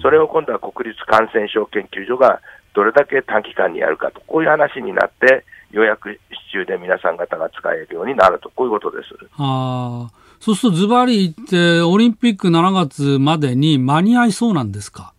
[0.00, 2.40] それを今度は国立感染症研究所が
[2.74, 6.18] どれだけ短期間にやるかと、こういう話になって、予約支
[6.52, 9.08] 中で皆さん方が使えるようになると、こういうことです。
[9.38, 15.12] あそうすると、ズバリ言って、オリンピック7月までに間に合いそうなんですか？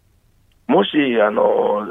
[0.68, 1.86] もしあの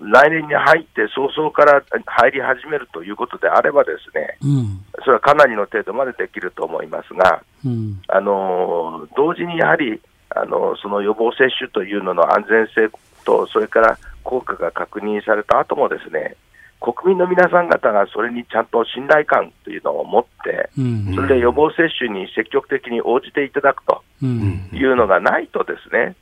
[0.00, 12.90] 来年に入って早々から入り始めるということであれば、ですね、うん、それはかなりの程度までできると思いますが、うん、あの同時にやはりあのその予防接種というのの安全性
[13.24, 16.36] と、それから効果が確認された後もですね、
[16.80, 20.70] 国民の皆さん方がそれにちゃんと信頼感というのを持って、
[21.14, 26.14] それで予防接種に積極的に応じていただくというのがないと、ですね、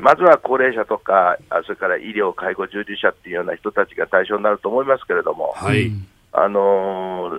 [0.00, 5.90] まずは高齢者とか、それから医療、介護従事者っていうような人たちが対象になると思いますけれども、はい、
[6.32, 7.30] あの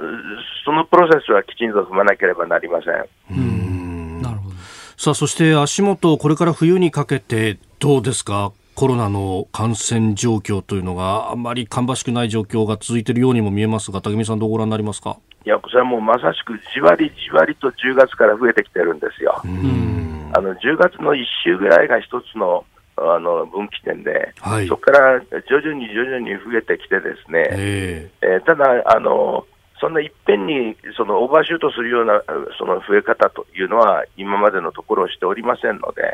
[0.66, 2.92] そのプロセスはきちんと踏まなければなりませ
[3.36, 4.22] ん。
[4.22, 4.56] なるほど。
[4.98, 15.18] さあそして足元、これから冬にかけてどうですか、コロナの感染状況というのがあまり芳しくない状況が続いているようにも見えますが、武見さん、どうご覧になりますか？
[15.46, 19.36] いや、それはもうまさしくじわりじわりと10月から増えてきてるんですよ。
[19.44, 22.64] あの10月の1週ぐらいが一つの
[22.96, 28.64] あの分岐点で、はい、そこから徐々に徐々に増えてきてですね、えー、えー、ただ
[28.96, 29.46] あの、
[29.82, 32.24] そんないっぺんにそのオーバーシュートするような
[32.58, 36.14] その増え方というのは、今までのところしておりませんので、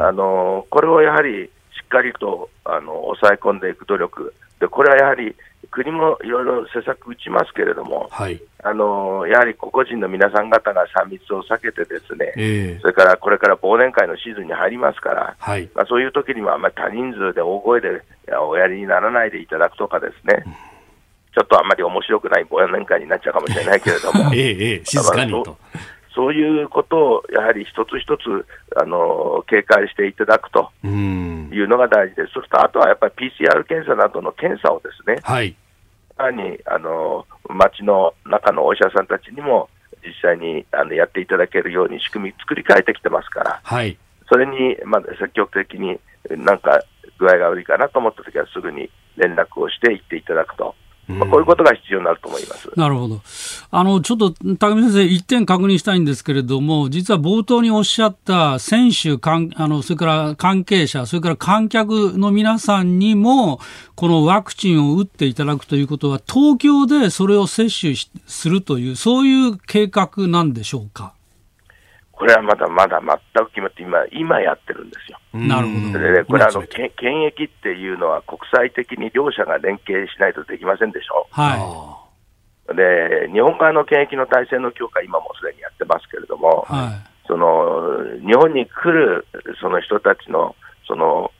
[0.00, 1.50] あのこれをやはり
[1.90, 4.34] かりとあの抑え込んでいく努力。
[4.60, 5.34] で、これはやはり
[5.70, 18.02] 国もいろいろ施策打ちますけれども、はい、あのやはり個々人の皆さん方が3密を避けて、ですね、えー、それからこれから忘年会のシーズンに入りますから、はい、まあ、そういう時にはあまり多人数で大声で
[18.48, 20.42] おやりにならないでいただくとかですね。
[20.46, 20.52] うん。
[21.32, 25.56] ちょっとあんまり面白くない忘年会になっちゃうかもしれないけれども、 ええええ、静かにと。
[26.14, 28.46] そういうことをやはり一つ一つ
[28.76, 35.54] あの警戒していただくというのが大事です、それとあとはやっぱり PCR 検査などの検査をですね、はい、
[36.16, 39.68] さらにあの町の中のお医者さんたちにも
[40.04, 43.96] 実際にあのやっていただけるように仕組み作り変えてきてますから、はい、
[44.28, 45.98] それに、まあ、積極的に
[46.30, 46.82] なんか
[47.18, 50.74] 具合が悪いかなと思ったときはすぐに連絡をして行っていただくと
[51.18, 52.70] まあ、こういうことが必要になると思います。
[52.76, 53.20] なるほど。
[53.70, 63.60] あの、ちょっと、高見先生、一点確認したいんですけれども、実は冒頭におっしゃった選手、かんあの、それから関係者、それから観客の皆さんにも、
[63.94, 67.94] このワクチンを打っていただくということは、東京でそれを接種
[68.26, 71.12] するという、そういう計画なんでしょうか？
[72.20, 75.18] これはまだまだ全く決まって今、今やってるんですよ。
[75.32, 75.98] なるほど。
[75.98, 81.26] で、これあの、検疫っていうのは国際的に両者が連携しないとできませんでしょ。
[81.30, 82.04] は
[82.68, 82.76] い。
[82.76, 89.26] で、日本側の検疫の体制の強化、今もすでにやってますけれども、はい、その日本に来る
[89.58, 90.54] その人たちの
[90.86, 91.32] その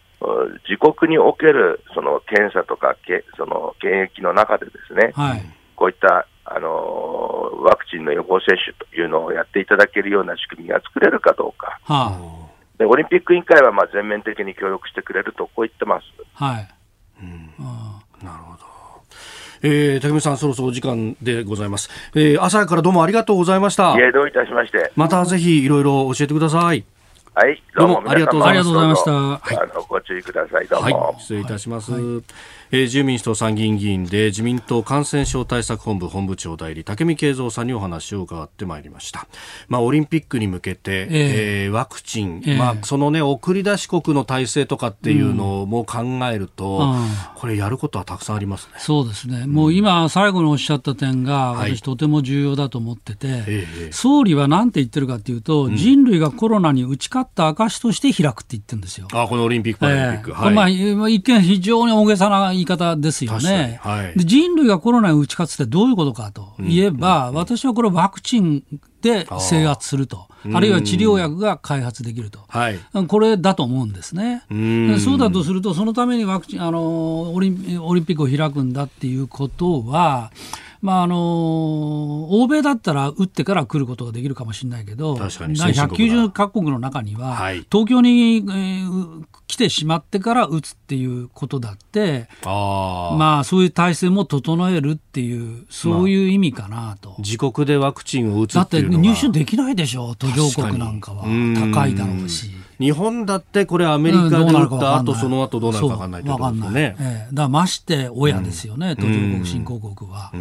[0.67, 5.43] 自国におけるその検査とかけその検疫の中でですね、はい、
[5.77, 16.05] こういったあのワクチンの予防接種というのをやっていただけるような仕組みが作れるかどうか、はあ、でオリンピック委員会はまあ全面的に協力してくれると、こう言ってます。
[16.35, 16.69] はい、
[17.23, 17.51] うん、
[18.23, 18.71] なるほど。
[19.63, 21.91] えー、竹見さん、そろそろお時間でございます。
[22.15, 23.95] えー、朝からどうもありがとうございました。
[23.95, 24.91] いえ、どういたしまして。
[24.97, 26.85] またぜひいろいろ教えてください。
[27.33, 29.13] はい、どうもありがとうございました。
[29.13, 30.67] はい、あのご注意ください。
[30.67, 31.01] どうも。
[31.01, 31.93] はい、失礼いたします。
[31.93, 32.03] はい。
[32.73, 39.27] えー、自由民主党参議院議員で自民党感染症対策本部本部長代理武見敬三さんにお話を伺ってまいりました、
[39.69, 41.09] まあ、オリンピックに向けて、えー、
[41.65, 46.03] えー、ワクチン、えー、まあ、その、ね、送り出し国の体制とかっていうのも考
[46.33, 48.75] えると、うん、これやることはたくさんありますね。
[48.79, 59.09] そうですね、もう今最後におっしゃった点が私とても重要だと思ってて、はい、総理は何て言ってるかというと、うん、人類がコロナに打ち勝った証として開くって言ってるんですよ。
[59.13, 60.55] あこのオリンピック・パラリンピック、えー、はい、
[60.95, 66.55] まあ、一見非常に大げさな言い方ですよね、はい、で人類がコロナに打ち勝つってどういうことかと。
[66.61, 68.63] いえば、うん、私はこれワクチン
[69.03, 70.27] で制圧すると。
[70.55, 74.43] あるいは治療薬が開発できると、はい、これだと思うんですね。
[74.99, 80.33] そうだとすると、そのためにワクチンあのオリンオリンピックを開くんだっていうことは、
[80.83, 97.11] まああの欧米だったら打ってから来ることができるかもしれないけど、190か国の中には、はい、東京に、えー、来てしまってから打つっていうことだって、あまあ、そういう体制も整えるっていう、そういう意味かなと。
[97.11, 101.25] まあ、自国でワクチンを打つだって入手できないでしょ、途上国なんかは。
[101.73, 102.60] 高いだろうし。
[102.81, 106.97] 日本だってこれアメリカで打った後、その後どうなるか分かんないところですね。
[106.99, 110.33] ええ、だまして親ですよね、途上国、新興国は。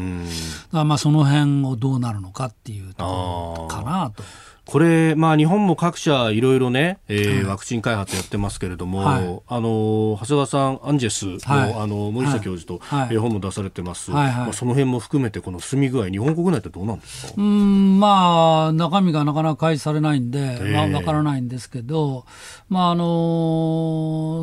[0.72, 4.24] だまあその辺をどうなるのかっていうところかなと。
[4.70, 17.34] これ、まあ、日本も各社いろいろね、えー、ワクチン開発やってますけれども、はい、あの長谷川さん、アンジェスのはい、あの森下教授と、はい、本も出されてます、はいはい、まあ、その辺も含めて、この進み具合、日本国内ってどうなんですか？
[17.38, 22.26] うんまあ、中身がなかなか開示されないんで、まあ、わからないんですけど、
[22.70, 23.04] まああの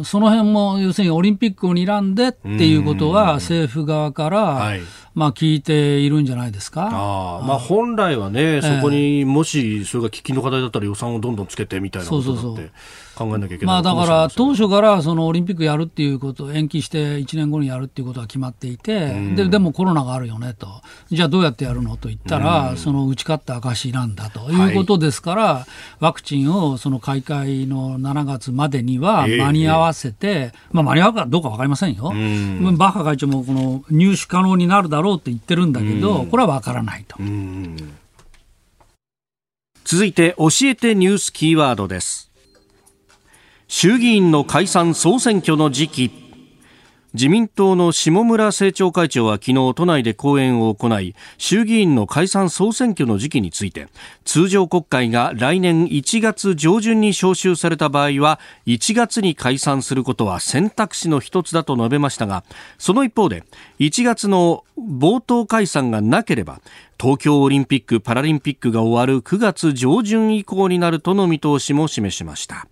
[0.01, 4.81] ー、その辺も要するにオリンピックを睨んでっていうことは、政府側から、はい
[5.17, 6.89] まあ、聞いているんじゃないですか？
[6.93, 12.71] あまあ、本来はね、そこにもしそれが喫緊の課題だったら予算をどんどんつけてみたいなことだって
[13.17, 20.69] 考えなきゃいけない、まあ、だから当初からそのオリンピックやるっていうこと延期して1年後にやるっていうことは決まっていて、ででもコロナがあるよねと、
[21.11, 25.65] じゃあどうやってやるのと言ったら、その打ち勝った証なんだということですから、はい、
[26.01, 37.17] ワクチンをその開会の7月までには間に合わせて、えー、まあ、間に合うかどうか分かりませんよ、バッハ会長もこの入手可能になるだろうって言ってるんだけど、これは分からないと。
[39.87, 42.33] 続いて教えてニュースキーワードです
[43.69, 46.11] 衆議院の解散総選挙の時期
[47.15, 53.89] 自民党の下村政調会長は昨日都内で講演を行い衆議院の解散総選挙の時期について
[54.25, 62.45] 通常国会が来年1月上旬に召集された場合は1月に解散することは選択肢の一つだと述べましたが
[62.79, 63.43] その一方で
[63.81, 66.61] 1月の冒頭解散がなければ
[67.01, 72.69] 東京オリンピック・パラリンピックが終わる9月上旬以降になるとの見通しも示しました。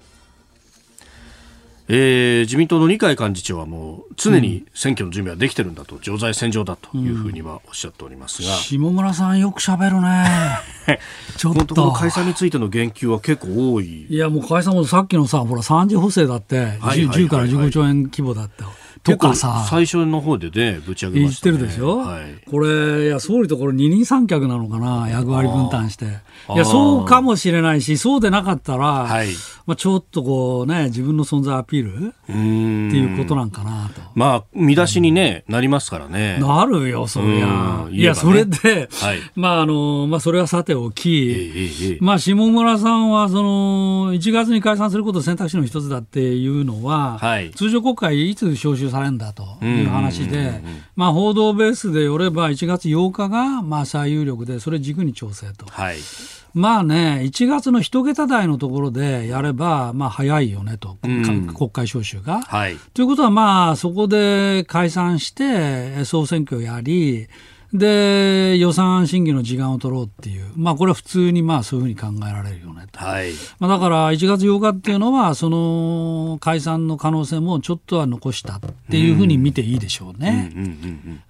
[1.87, 10.27] えー、自民党の二階幹事長はもう常に選挙の準備はできてるんだと、常在戦場だというふうにはおっしゃっておりますが、うん、下村さんよくしゃべるね。
[11.37, 11.75] ちょっと。
[11.75, 14.07] この解散についての言及は結構多い。
[14.09, 18.67] いやもう解散もさっきのさほら3次補正だって、はいはいはいはい、10から15兆円規模だった
[19.05, 19.67] とかさ。
[19.69, 26.07] 最初の方でね、ぶち上げました、ね、言ってるでしょ、はい、これ、いや、総理とこれ二人三脚なのかな、役割分担して。
[26.07, 29.29] いや、そうかもしれないし、そうでなかったら、はい、
[29.67, 34.01] まあちょっとこうね、自分の存在アピールっていうことなんかなと。
[34.15, 36.39] まあ、見出しにね、なりますからね。
[36.39, 37.89] なるよ、そりゃ。
[37.91, 50.63] いや、それで、はい、まあ、あの、まあ、それはさておき、まあ、下村さんは、その、1月に解散すること選択肢の一つだっていうのは、はい、通常国会いつ召集されるんだという話で、
[50.95, 55.67] まあ、報道ベースでよれば、1月8日が、まあ、最有力で、それ軸に調整と。
[55.67, 55.97] はい
[56.55, 62.43] まあね、1月の一桁台のところでやれば、まあ早いよねと、うん、国会召集が。
[62.43, 67.27] はい、ということは、まあそこで解散して、総選挙をやり、
[67.73, 73.33] で、予算案審議の時間を取ろうっていう、まあ、これは普通にまあそういうふうに考えられるよねと、はい。
[73.59, 78.61] まあ、だから1月8日っていうのは、その解散の可能性もちょっとは残したっ
[78.93, 80.53] ていうふうに見ていいでしょうね、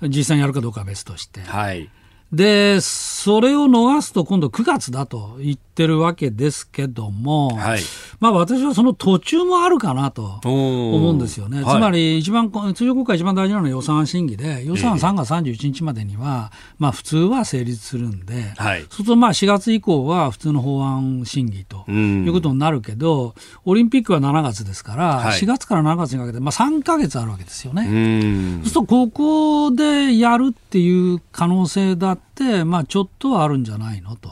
[0.02, 1.40] 実際にやるかどうかは別として。
[1.40, 1.88] はい
[2.34, 7.80] で、それを逃すと今度9月だと言ってるわけですけども、はい、
[8.20, 11.62] まあ私はその途中もあるかなと思うんですよね。
[11.62, 27.84] つまり一番、通常国会一番大事なのは予算審議で、予算は3月31日までには、まあ普通は成立するんで、はい、そうするとまあ4月以降は普通の法案審議ということになるけど、オリンピックは7月ですから、4月から7月にかけて、まあ3か月あるわけですよね。
[27.84, 32.23] そうするとここでやるっていう可能性だって、
[32.64, 34.30] まあ、ちょっとはあるんじゃないのと。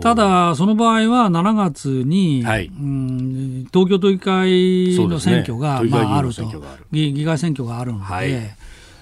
[0.00, 6.44] ただ、その場合は7月に、はい、うん東京都議会の選挙が、ね、まあ、あると。
[6.92, 8.56] 議、議会選挙があるので、はい、え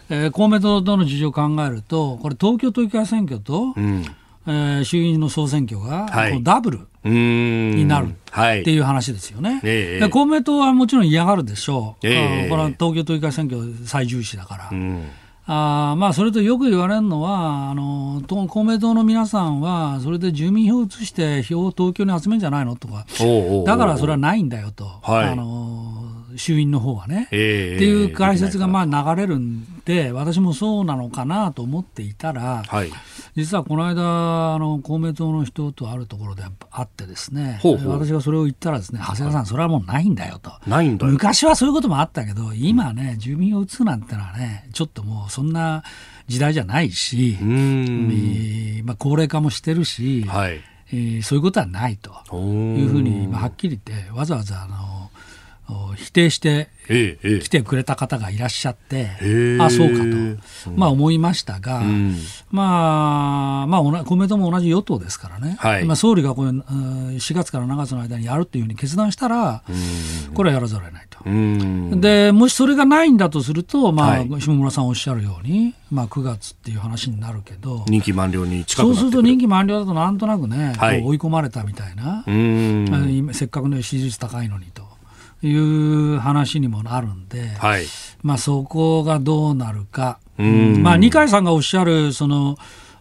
[0.09, 4.05] ー、公明党との事情を考えると、これ、東京都議会選挙と、うん。
[4.47, 14.68] えー、衆院の総選挙が、はい、ダブルになるっていう話ですよね、えー、公明党はもちろん嫌がるでしょう、えー、これは東京都議会選挙最重視だから。
[14.73, 15.09] うん
[15.45, 23.05] あまあ、それとよく言われるのはあの、公明党の皆さんは、それで住民票を移して票を東京に集めるんじゃないのとか、
[23.66, 32.91] だからそれはないんだよと、はい、あの衆院の方はね、えー、っていう解説がまあ流れるんで、私もそうなのかなと思っていたら、はい、
[33.35, 37.93] 実はこの間あの、公明党の人とあるところであってですね、ほうほう。
[37.93, 40.53] 私がそれを言ったらですね、長谷川さん、それはもうないんだよと。
[40.66, 45.83] ないんだ昔はそういうこともあったけど、今ね、住民を打つなんてのはね、ちょっともうそんな
[46.28, 47.39] 時代じゃないし、
[48.85, 50.61] まあ、高齢化もしてるし、はい。
[50.95, 52.11] えー、そういうことはないと。
[52.37, 55.02] いうふうに、まあ、はっきり言って、わざわざあの
[55.97, 59.59] 否定して来てくれた方がいらっしゃって、え。
[59.61, 62.16] あそうかと、まあ、思いましたが、うん、
[62.51, 69.62] まあ、まあ、公明党も同じ与党ですからね、はい、まあ、総理がこれ4月から7月の間にやるというふうに決断したら、
[70.35, 72.01] これはやらざるを得ないと。
[72.01, 82.25] でもしそれがないんだとすると、まあ、はい、下村さんおっしゃるように、まあ、9月っていう話になるけど、任期満了に近くそうすると任期満了だとなんとなくね、はい、追い込まれたみたいな、
[83.33, 84.91] せっかくの支持率高いのにと。
[85.43, 87.86] いう話にもなるんで、はい、
[88.22, 92.57] まあ、そこがどうなるか、まあ、二階さんがおっしゃるその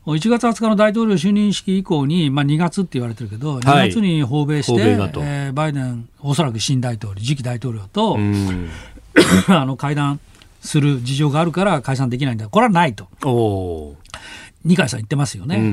[0.06, 8.18] 1月20日の大統領就任式以降に、まあ、2月って言われてるけど、2月に訪米して、えー、バイデン、おそらく新大統領、次期大統領と
[9.48, 10.20] あの会談
[10.62, 13.08] する事情があるから解散できないんだ、これはないと。
[14.64, 15.70] 二階さん言ってますよね、うんうん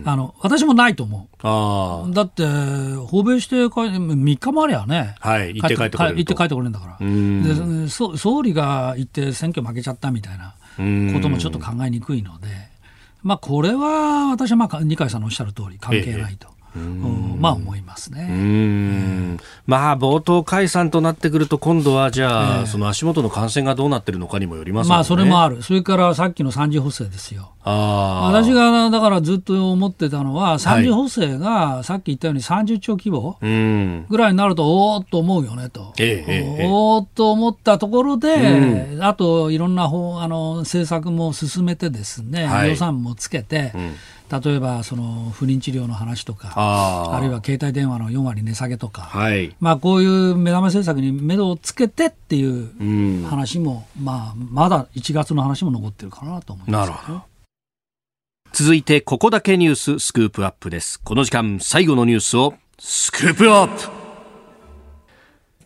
[0.00, 2.44] うん、あの私もないと思う、あだって、
[3.06, 6.98] 訪米して3日もありゃね、はい、行って帰ってこれる行って帰ってこれるんだから。
[6.98, 10.54] でそ、総理が行って選挙負けちゃったみたいな
[11.12, 12.48] こともちょっと考えにくいので、
[13.22, 16.48] まあ、これは私はまあ二階さんのおっしゃる通り、関係ないと。
[16.48, 18.26] ええまあ思いますね。
[18.30, 19.38] うん。
[19.66, 25.62] まあ冒頭解散となってくると今度はじゃあ、えー、その足元の感染がどうなってるのかにもよります、ね、まあそれもある。
[25.62, 27.52] それからさっきの三次補正ですよ。
[27.62, 33.36] あ私がだからずっと思ってたのは三次補正がさっき言ったように30兆規模
[34.08, 35.92] ぐらいになるとおおっと思うよねと。
[35.98, 43.94] えー、おおっと思ったところで、あといろんな法あの政策も進めてですね、はい、予算もつけて、うん
[44.30, 57.22] 例えばその不妊治療の話とかあるいは携帯電話の4割値下げとか、はい、まあ、こういう目玉政策に目処をつけてっていう話も、うん、まあ、まだ1月の話も残ってるかなと思います、ね、なるほど。
[58.52, 61.00] 続いてここだけニューススクープアップです。
[61.00, 63.88] この時間最後のニュースをスクープアップ。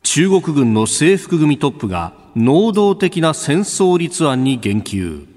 [0.03, 5.34] 中国軍の制服組トップが能動的な戦争立案に言及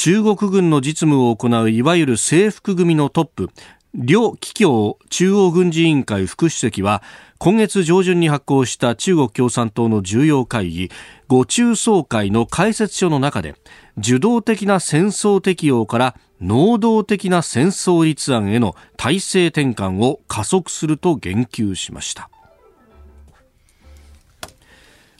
[0.00, 3.50] 中国軍の実務を行ういわゆる制服組のトップ
[3.92, 7.02] 両企業中央軍事委員会副主席は
[7.38, 10.90] 今月上旬に発行した中国共産党の重要会議
[11.26, 13.56] 五中総会の解説書の中で
[13.96, 22.30] 受動的な戦争適用から能動的な戦争立案への体制転換を加速すると言及しました。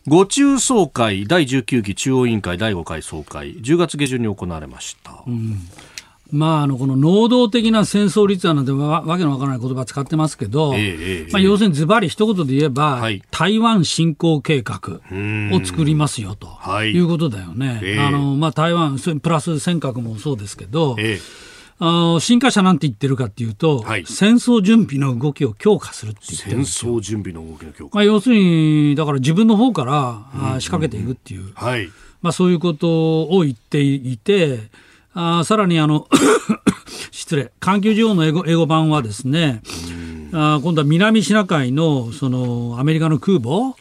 [0.08, 5.22] 五中総会第19期中央委員会第5回総会10月下旬に行われました。
[5.26, 5.58] うん。
[6.30, 15.00] まあ、あのこの能動的な戦争立案なんてわわけのわからない言葉使ってますけど、えまあ、要するにズバリ一言で言えば、はい、台湾侵攻計画
[15.52, 16.48] を作りますよと
[16.82, 16.98] い。
[16.98, 17.80] うことだよね。
[17.82, 21.18] えあのまあ、台湾プラス尖閣もそうですけど、え
[21.80, 26.92] あ新華社なんて言ってるかっていうと、はい、戦争準備の動きを強化するって言ってるんですよ。
[26.92, 31.88] 戦争準備の動きの強化、まあ、要するに、だから自分の方から、うん、仕掛けていくっていう、はい、
[32.20, 34.58] まあ、そういうことを言っていて、
[35.14, 36.08] あさらにあの
[37.10, 39.62] 失礼、環球時報の英語英語版はですね、
[40.32, 43.74] あ今度は南シナ海のそのアメリカの空母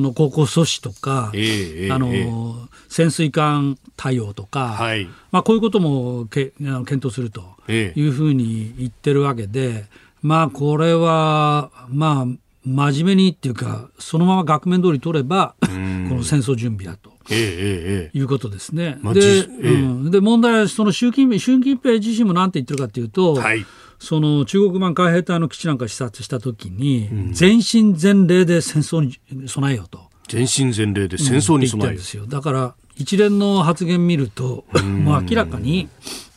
[0.00, 9.86] の航行阻止とか、はい、あの、えー、潜水艦対応とか、はい、まあ、こういうこともけ検討するというふうに言ってるわけで、
[10.20, 12.26] まあ、これは、まあ、
[12.66, 17.10] 真面目にっていうか、そのまま額面通り取れば、この戦争準備だと。
[17.30, 18.98] ええいうことですね。
[19.00, 23.64] まあ、で、うん、で問題はその習近平習近平自身もなんて言ってるかというと、はい、
[24.00, 30.12] その中国版海兵隊の基地なんか視察したときに、うん、全身全霊で戦争に備えようと。
[30.28, 31.90] 全身全霊で戦争に備えよ。
[31.90, 32.26] う、うん、ですよ。
[32.26, 35.88] だから一連の発言見ると、もう明らかに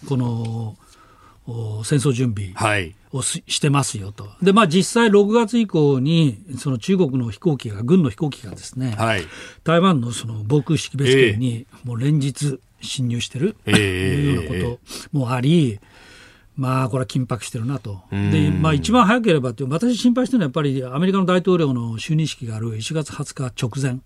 [0.08, 0.76] この
[1.84, 2.54] 戦争準備。
[2.54, 4.28] はいをしてますよと。
[4.42, 9.24] で、まあ実際6月以降に、その中国の飛行機が、軍の飛行機がですね、はい、
[9.64, 14.80] 台湾のその防空識別圏にもう連日侵入してる、というようなこ
[15.12, 15.80] ともあり、
[16.58, 18.02] まあこれは緊迫してるなと。
[18.12, 24.02] で、まあ一番早ければって、私心配してるのはやっぱりアメリカの大統領の就任式がある1月20日直前。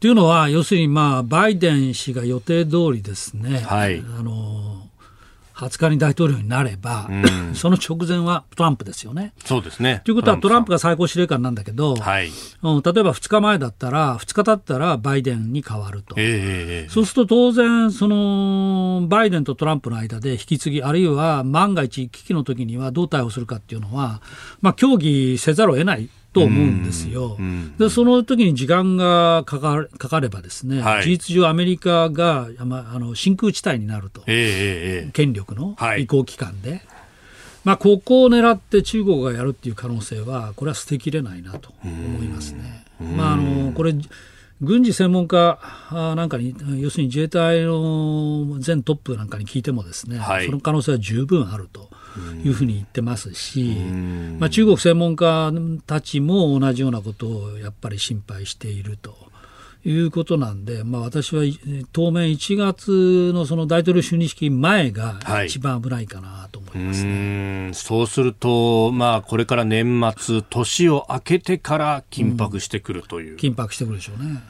[0.00, 4.88] というのは、要するに、まあ、バイデン氏が予定通りですね、はい、あの
[5.52, 9.34] 20日に大統領になれば、うん、その直前はトランプですよね。
[9.44, 10.00] そうですね。
[10.04, 12.30] ということはトランプが最高司令官なんだけど、はい、
[12.62, 16.14] うん、例えば2日前だったら、2日経ったらバイデンに変わると。
[16.18, 24.22] えー、そうすると当然、そのバイデンとトランプの間で引き継ぎ、あるいは万が一危機の時にはどう対応するかっていうのは、
[24.62, 27.36] まあ、協議せざるを得ないと思うんですよ。
[27.78, 36.70] でその時に時間がかかかかればですね、はい、事実上アメリカが、まあ、あの真空地帯になると、えー、権力の移行期間で。
[36.70, 36.82] はい、
[37.64, 42.84] まあ、ここを狙って中国がやるっていう可能性は、これは捨てきれないなと思いますね。
[43.00, 43.94] まあ、あのこれ
[44.62, 45.58] 軍事専門家
[45.90, 51.88] なんかに、要するに自衛隊の前トップなんかに聞いてもですね、はい、その可能性は十分あると。
[52.44, 53.76] いうふうに言ってますし、
[54.38, 55.52] まあ、中国専門家
[55.86, 59.30] たちも同じようなことをやっぱり心配していると。
[59.82, 61.42] いうことなんで、まあ、私は
[61.92, 74.42] 当面1月のその大統領就任式前が一番危ないかなと思いますね、はい、そうすると、まあ、これから年末、年を明けてから緊迫してくるという、うん、緊迫してくるでしょうね。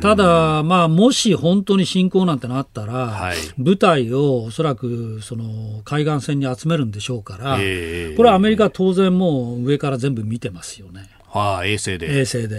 [0.00, 11.08] ただ、まあ、もし本当に侵攻なんてなったら、はい、部隊をおそらくその海岸線に集めるんでしょうから、えー、これはアメリカは当然もう上から全部見てますよね。
[11.36, 12.16] ああ衛星で。
[12.16, 12.58] 衛星で。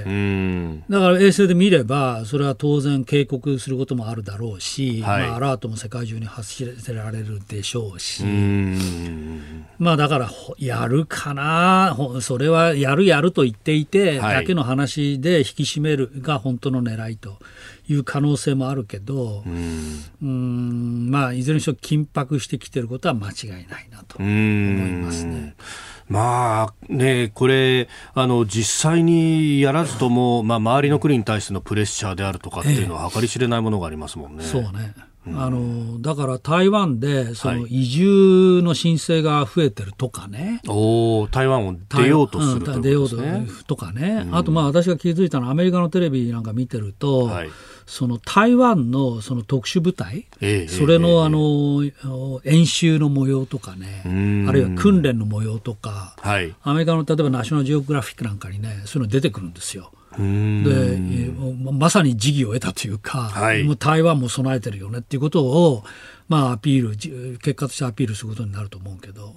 [0.90, 8.24] だから衛星で見れば、それは当然警告することもあるだろうし、はい、まあ、アラートも世界中に発せられるでしょうし、
[9.80, 17.38] まあだから、やるかな、それはやるやると言っていて、だけの話で引き締めるが本当の狙いと
[17.88, 21.10] いう可能性もあるけど、うん。
[21.10, 25.56] まあ、いずれにしろ緊迫してきてることは間違いないなと思いますね。
[26.08, 34.44] まあね、これ、あの実際にやらずとも、 まあ、周りの国に対してのプレッシャーであるとかっていうのは、計り知れないものがありますもんね。
[34.44, 34.94] そうね。
[35.28, 43.10] あのだから台湾でその移住の申請が増えてるとかね、はい、お台湾を出ようとすると、ね、出よう
[43.66, 47.50] とかね、うん、あとまあ私が気づいたのはアメリカのテレビなんか見てると、はい、
[47.86, 51.38] その台湾のその特殊部隊、えー、それのあの、
[51.84, 54.02] えー、演習の模様とかね、
[54.48, 59.92] あるいは訓練の模様とか、はい、アメリカの例えばナショナルジオグラフィックなんかにね、そういうの出てくるんですよ。
[60.18, 61.32] で
[61.72, 65.84] まさに時宜を得たというか、はい、もう台湾も備えてるよねっていうことを、
[66.28, 69.34] まあ、アピール結果としてアピールすることになると思うけど。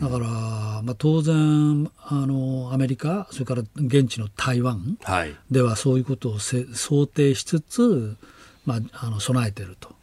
[0.00, 0.28] だから、
[0.82, 4.98] まあ、当然あのアメリカそれから現地の台湾
[5.50, 8.16] ではそういうことを想定しつつ、
[8.66, 9.94] まあ、あの備えてると、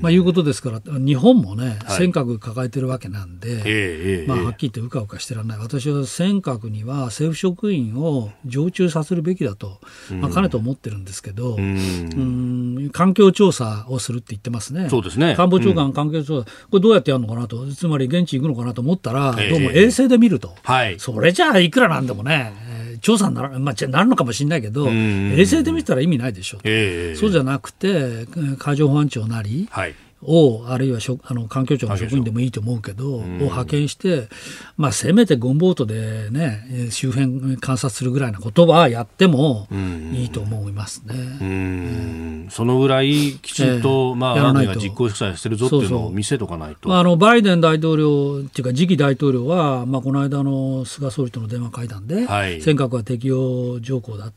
[0.00, 5.58] まあ、いうことですから日本もね、尖閣抱えてるわけなんで、まあ、はっきり言ってうかうかしてらんない。
[5.58, 9.80] 私は尖閣には政府職員を常駐させるべきだと、
[10.12, 12.90] まあ、かねと思ってるんですけど、うん。
[12.92, 14.88] 環境調査をするって言ってますね。
[14.88, 15.34] そうですね。
[15.36, 22.52] 官房長官環境調査、これどうやってやるのかなとつまり現地行くのかなと思ったら、どうも衛星で見ると、はい、それじゃあいくらなんでもね
[23.00, 28.26] 調査になら、まあ、なるのかもしれないけど、衛星で見たら意味ないでしょ、えー、そうじゃなくて
[28.58, 34.28] 海上保安庁なり、はいをあるいはあの環境庁の職員でもいいと思うけど、を派遣して、
[34.76, 39.68] まあ、せめてゴンボートで、ね、周辺観察するぐらいなことはやっても
[40.12, 41.14] いいと思いますね。
[41.40, 42.48] うん。
[42.50, 46.96] そのぐらいきちんと、えー、まあ、あなが実行さえしてるぞっていうのを見せとかないと。
[46.96, 54.32] あのバイデン大統領っていうか次期大統領は、まあ、この間の菅総理との電話会談で、はい、尖閣は適用条項だ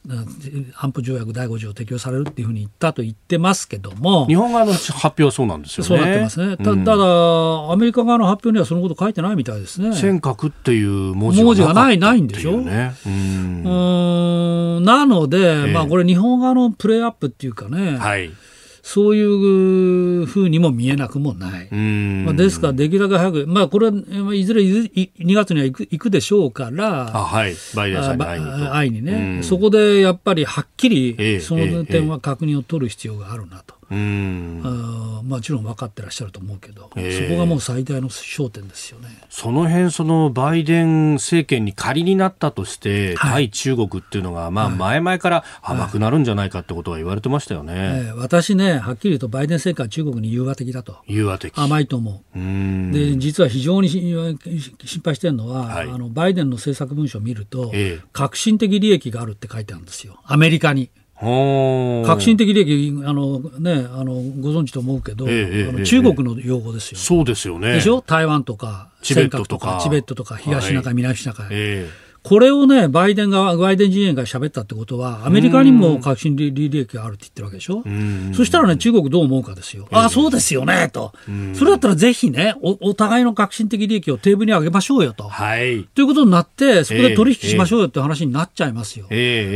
[0.75, 4.27] 安保条約第5条適用されるっていうふうに言ったと言ってますけども。
[4.27, 6.03] 日本側の発表はそうなんですですよね。
[6.03, 6.57] そうなってますね。
[6.57, 9.93] た,、ただ、アメリカ側の発表にはそのこと書いてないみたいですね。
[9.95, 12.57] 尖閣っていう文字がない、ないんでしょ？
[12.61, 14.83] ね、うん。
[14.83, 17.97] なので、えー、まあこれ日本側のプレーアップっていうかね。
[17.97, 18.31] はい。
[18.83, 21.69] そういうふうにも見えなくもない。
[21.71, 33.75] まあ、ですから、できるだけ早く、まあ、これは、いずれ2月には行く行くでしょうから、あはい、バイデンさんに会いに会いにね、そこでやっぱりはっきり、その点は確認を取る必要があるなと。
[33.75, 39.09] うんあもちろん分かってらっしゃると思うけど、えー、そこがもう最大の焦点ですよね。
[39.29, 51.53] その辺そのバイデン政権に仮になったとして、はい、対中国っていうのが、まあ、前々から甘くなるんじゃないかってことは言われてましたよね、はいえー、私ね、はっきり言うと、バイデン政権は中国に融和的だと、融和的。
[51.57, 60.89] 甘いと思う、うで実は非常に心配してるのは、はい、あの、バイデンの政策文書を見ると、えー、革新的利益があるって書いてあるんですよ、アメリカに。
[61.21, 67.73] 革新的利益あの、ね、あのご存知と思うけど、ええ、あの中国の用語ですよ、そうですよね。
[67.73, 68.01] でしょ？
[68.01, 69.79] 台湾とかチベットとか。
[69.83, 71.87] チベットとか東シナ海、南シナ海、え
[72.23, 77.83] これをね、バイデンが、バイデン陣営が喋ったってことは、アメリカにも革新利益があるって言ってるわけでしょ？
[78.33, 79.87] そしたらね、中国どう思うかですよ。
[79.91, 81.13] ああ、そうですよね、と。
[81.55, 85.23] それだったらぜひねお、お互いの革新的利益をテーブルに上げましょうよと。
[85.23, 85.83] はい。
[85.95, 89.07] ということになって、そこで取引しましょうよって話になっちゃいますよ。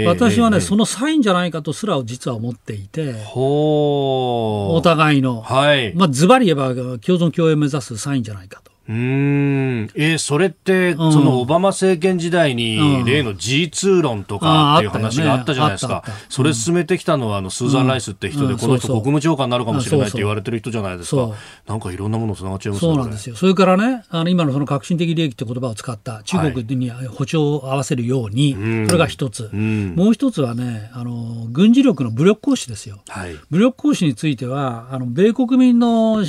[0.07, 5.93] 私はね、そのサインじゃないかとすら実は思っていて、お互いの、はい。
[5.93, 8.72] まあ、ズバリ言えば共存共栄を目指すサインじゃないかと。
[8.88, 21.31] うん、えー、それって、うん、そのオバマ政権時代に、例の G2 論とかっていう話があったじゃないですか、ね、それ進めてきたのはあのスーザン・ライスって人で、この人、国務長官になるかもしれないって言われてる人じゃないですか、
[21.67, 22.93] なんかいろんなものつながっちゃいますね。
[22.93, 23.36] そうなんですよ。
[23.36, 32.99] それからね、あの今のその革新的利益って言葉を使った中国に歩調を合わせるように、はい、それが一つ、うん、もう一つはねあの、軍事力の武力行使ですよ。
[33.07, 36.23] はい、武力行使については、あの米国民の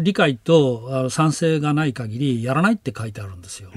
[0.00, 3.70] 理解と賛成がない限り、やらないって書いてあるんですよ。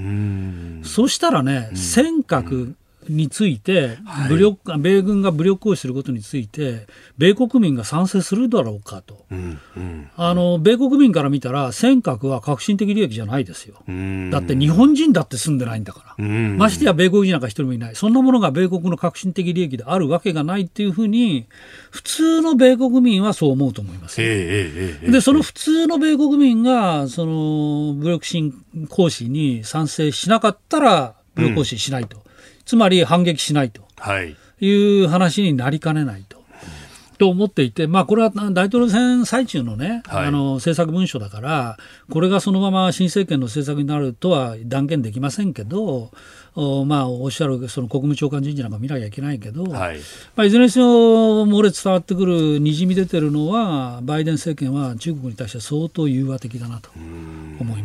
[0.84, 2.76] そしたらね、尖閣
[3.10, 3.98] について、
[4.30, 6.88] 武力、はい、米軍が武力行使することについて、
[7.18, 13.76] 米国民が賛成するだろうかと、うんうん、あの米国民から見たら、尖閣は革新的利益じゃないですよ、
[14.32, 21.48] だって日本人だって住んでないんだから、ましてや米国人なんか一人もいない、そんなものが米国の革新的利益であるわけがないっていうふうに、
[21.92, 24.18] 普通の米国民はそう思うと思います。
[24.18, 28.26] で、その普通の米国民が、その武力
[28.88, 32.29] 行使に賛成しなかったら、武力行使しないと。
[32.70, 33.82] つまり反撃しないと。
[34.22, 34.36] い。
[35.04, 36.38] う話になりかねないと。
[37.18, 41.78] と思っていて、まあ、これは大統領選最中のね、はい、あの政策文書だから、
[42.12, 46.12] これがそのまま新政権の政策になるとは断言できませんけど、
[46.54, 50.00] おまあ、おっしゃるその国務長官人事なんか見なきゃいけないけど、はい。
[50.36, 56.92] まあ、いずれにせよ漏れ伝わってくるにじみ出てるのはバイデン政権は中国に対して相当融和的だなと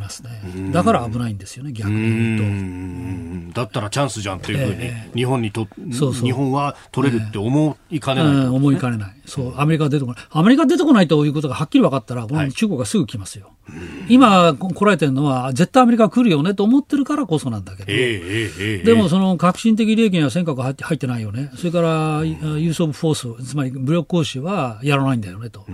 [0.04, 0.30] ますね。
[0.72, 3.60] だから危ないんですよね逆に言うと。
[3.62, 6.24] だったらチャンスじゃんっていうふうに、えー、日本にとそうそう。
[6.24, 8.40] 日本は取れるって思いかねない、ね。
[8.42, 9.14] えー、思いかねない。
[9.26, 10.24] そうアメリカ出てこない。
[10.30, 25.64] アメリカ出てこないということがはっきり分かったらこの中国がすぐ来ますよ、はい、今来られてるのは絶対アメリカ来るよねと思ってるからこそなんだけど、えーえーでもその革新的利益には尖閣入って入ってないよね、それからユース・オブ・フォース、つまり武力行使はやらないんだよねと。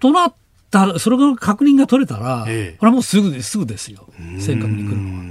[0.00, 0.34] となっ
[0.70, 4.08] たら、それが確認が取れたら、ええ、これはもうすぐですぐですよ、
[4.38, 5.24] 尖閣に来るのは。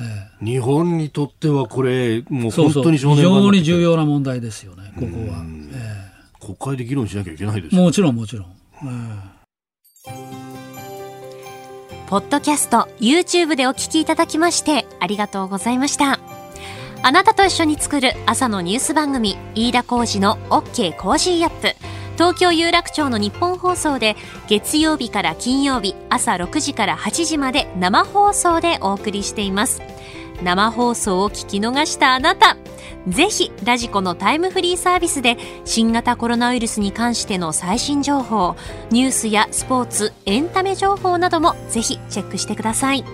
[0.00, 5.44] ええ、日本にとってはこれ、もう本当に非常に重要な問題ですよね、ここは。
[5.72, 6.10] え
[6.42, 8.46] え、国会で議論しなきゃいけないですもちろん、もちろん。
[8.46, 9.32] ええ
[12.12, 16.20] ポッドキャスト、YouTube でお聞きいただきましてありがとうございました。
[17.04, 21.74] あなたと一緒に作る朝のニュース番組、飯田浩司の OK Cozy up。
[22.14, 24.16] 東京有楽町の日本放送で
[24.48, 29.82] 月曜日から金曜日朝6時から8時まで生放送でお送りしています。
[30.42, 32.56] 生放送を聞き逃したあなた、
[33.08, 38.56] ぜひラジコのタイムフリーサービスで新型コロナウイルスに関しての最新情報、
[38.90, 43.04] ニュースやスポーツ、エンタメ情報などもぜひチェックしてください。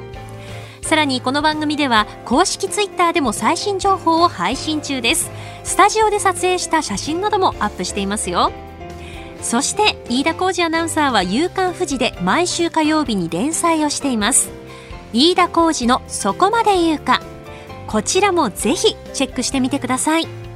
[0.82, 5.30] さらにこの番組では公式ツイッターでも最新情報を配信中です
[5.62, 8.50] スタジオで撮影した写真などもアップしていますよ
[9.42, 14.50] そして飯田浩二アナウンサーは夕刊富士で毎週火曜日に連載をしています。
[15.12, 17.20] 飯田浩二のそこまで言うか。
[17.86, 20.47] こちらもぜひチェックしてみてください。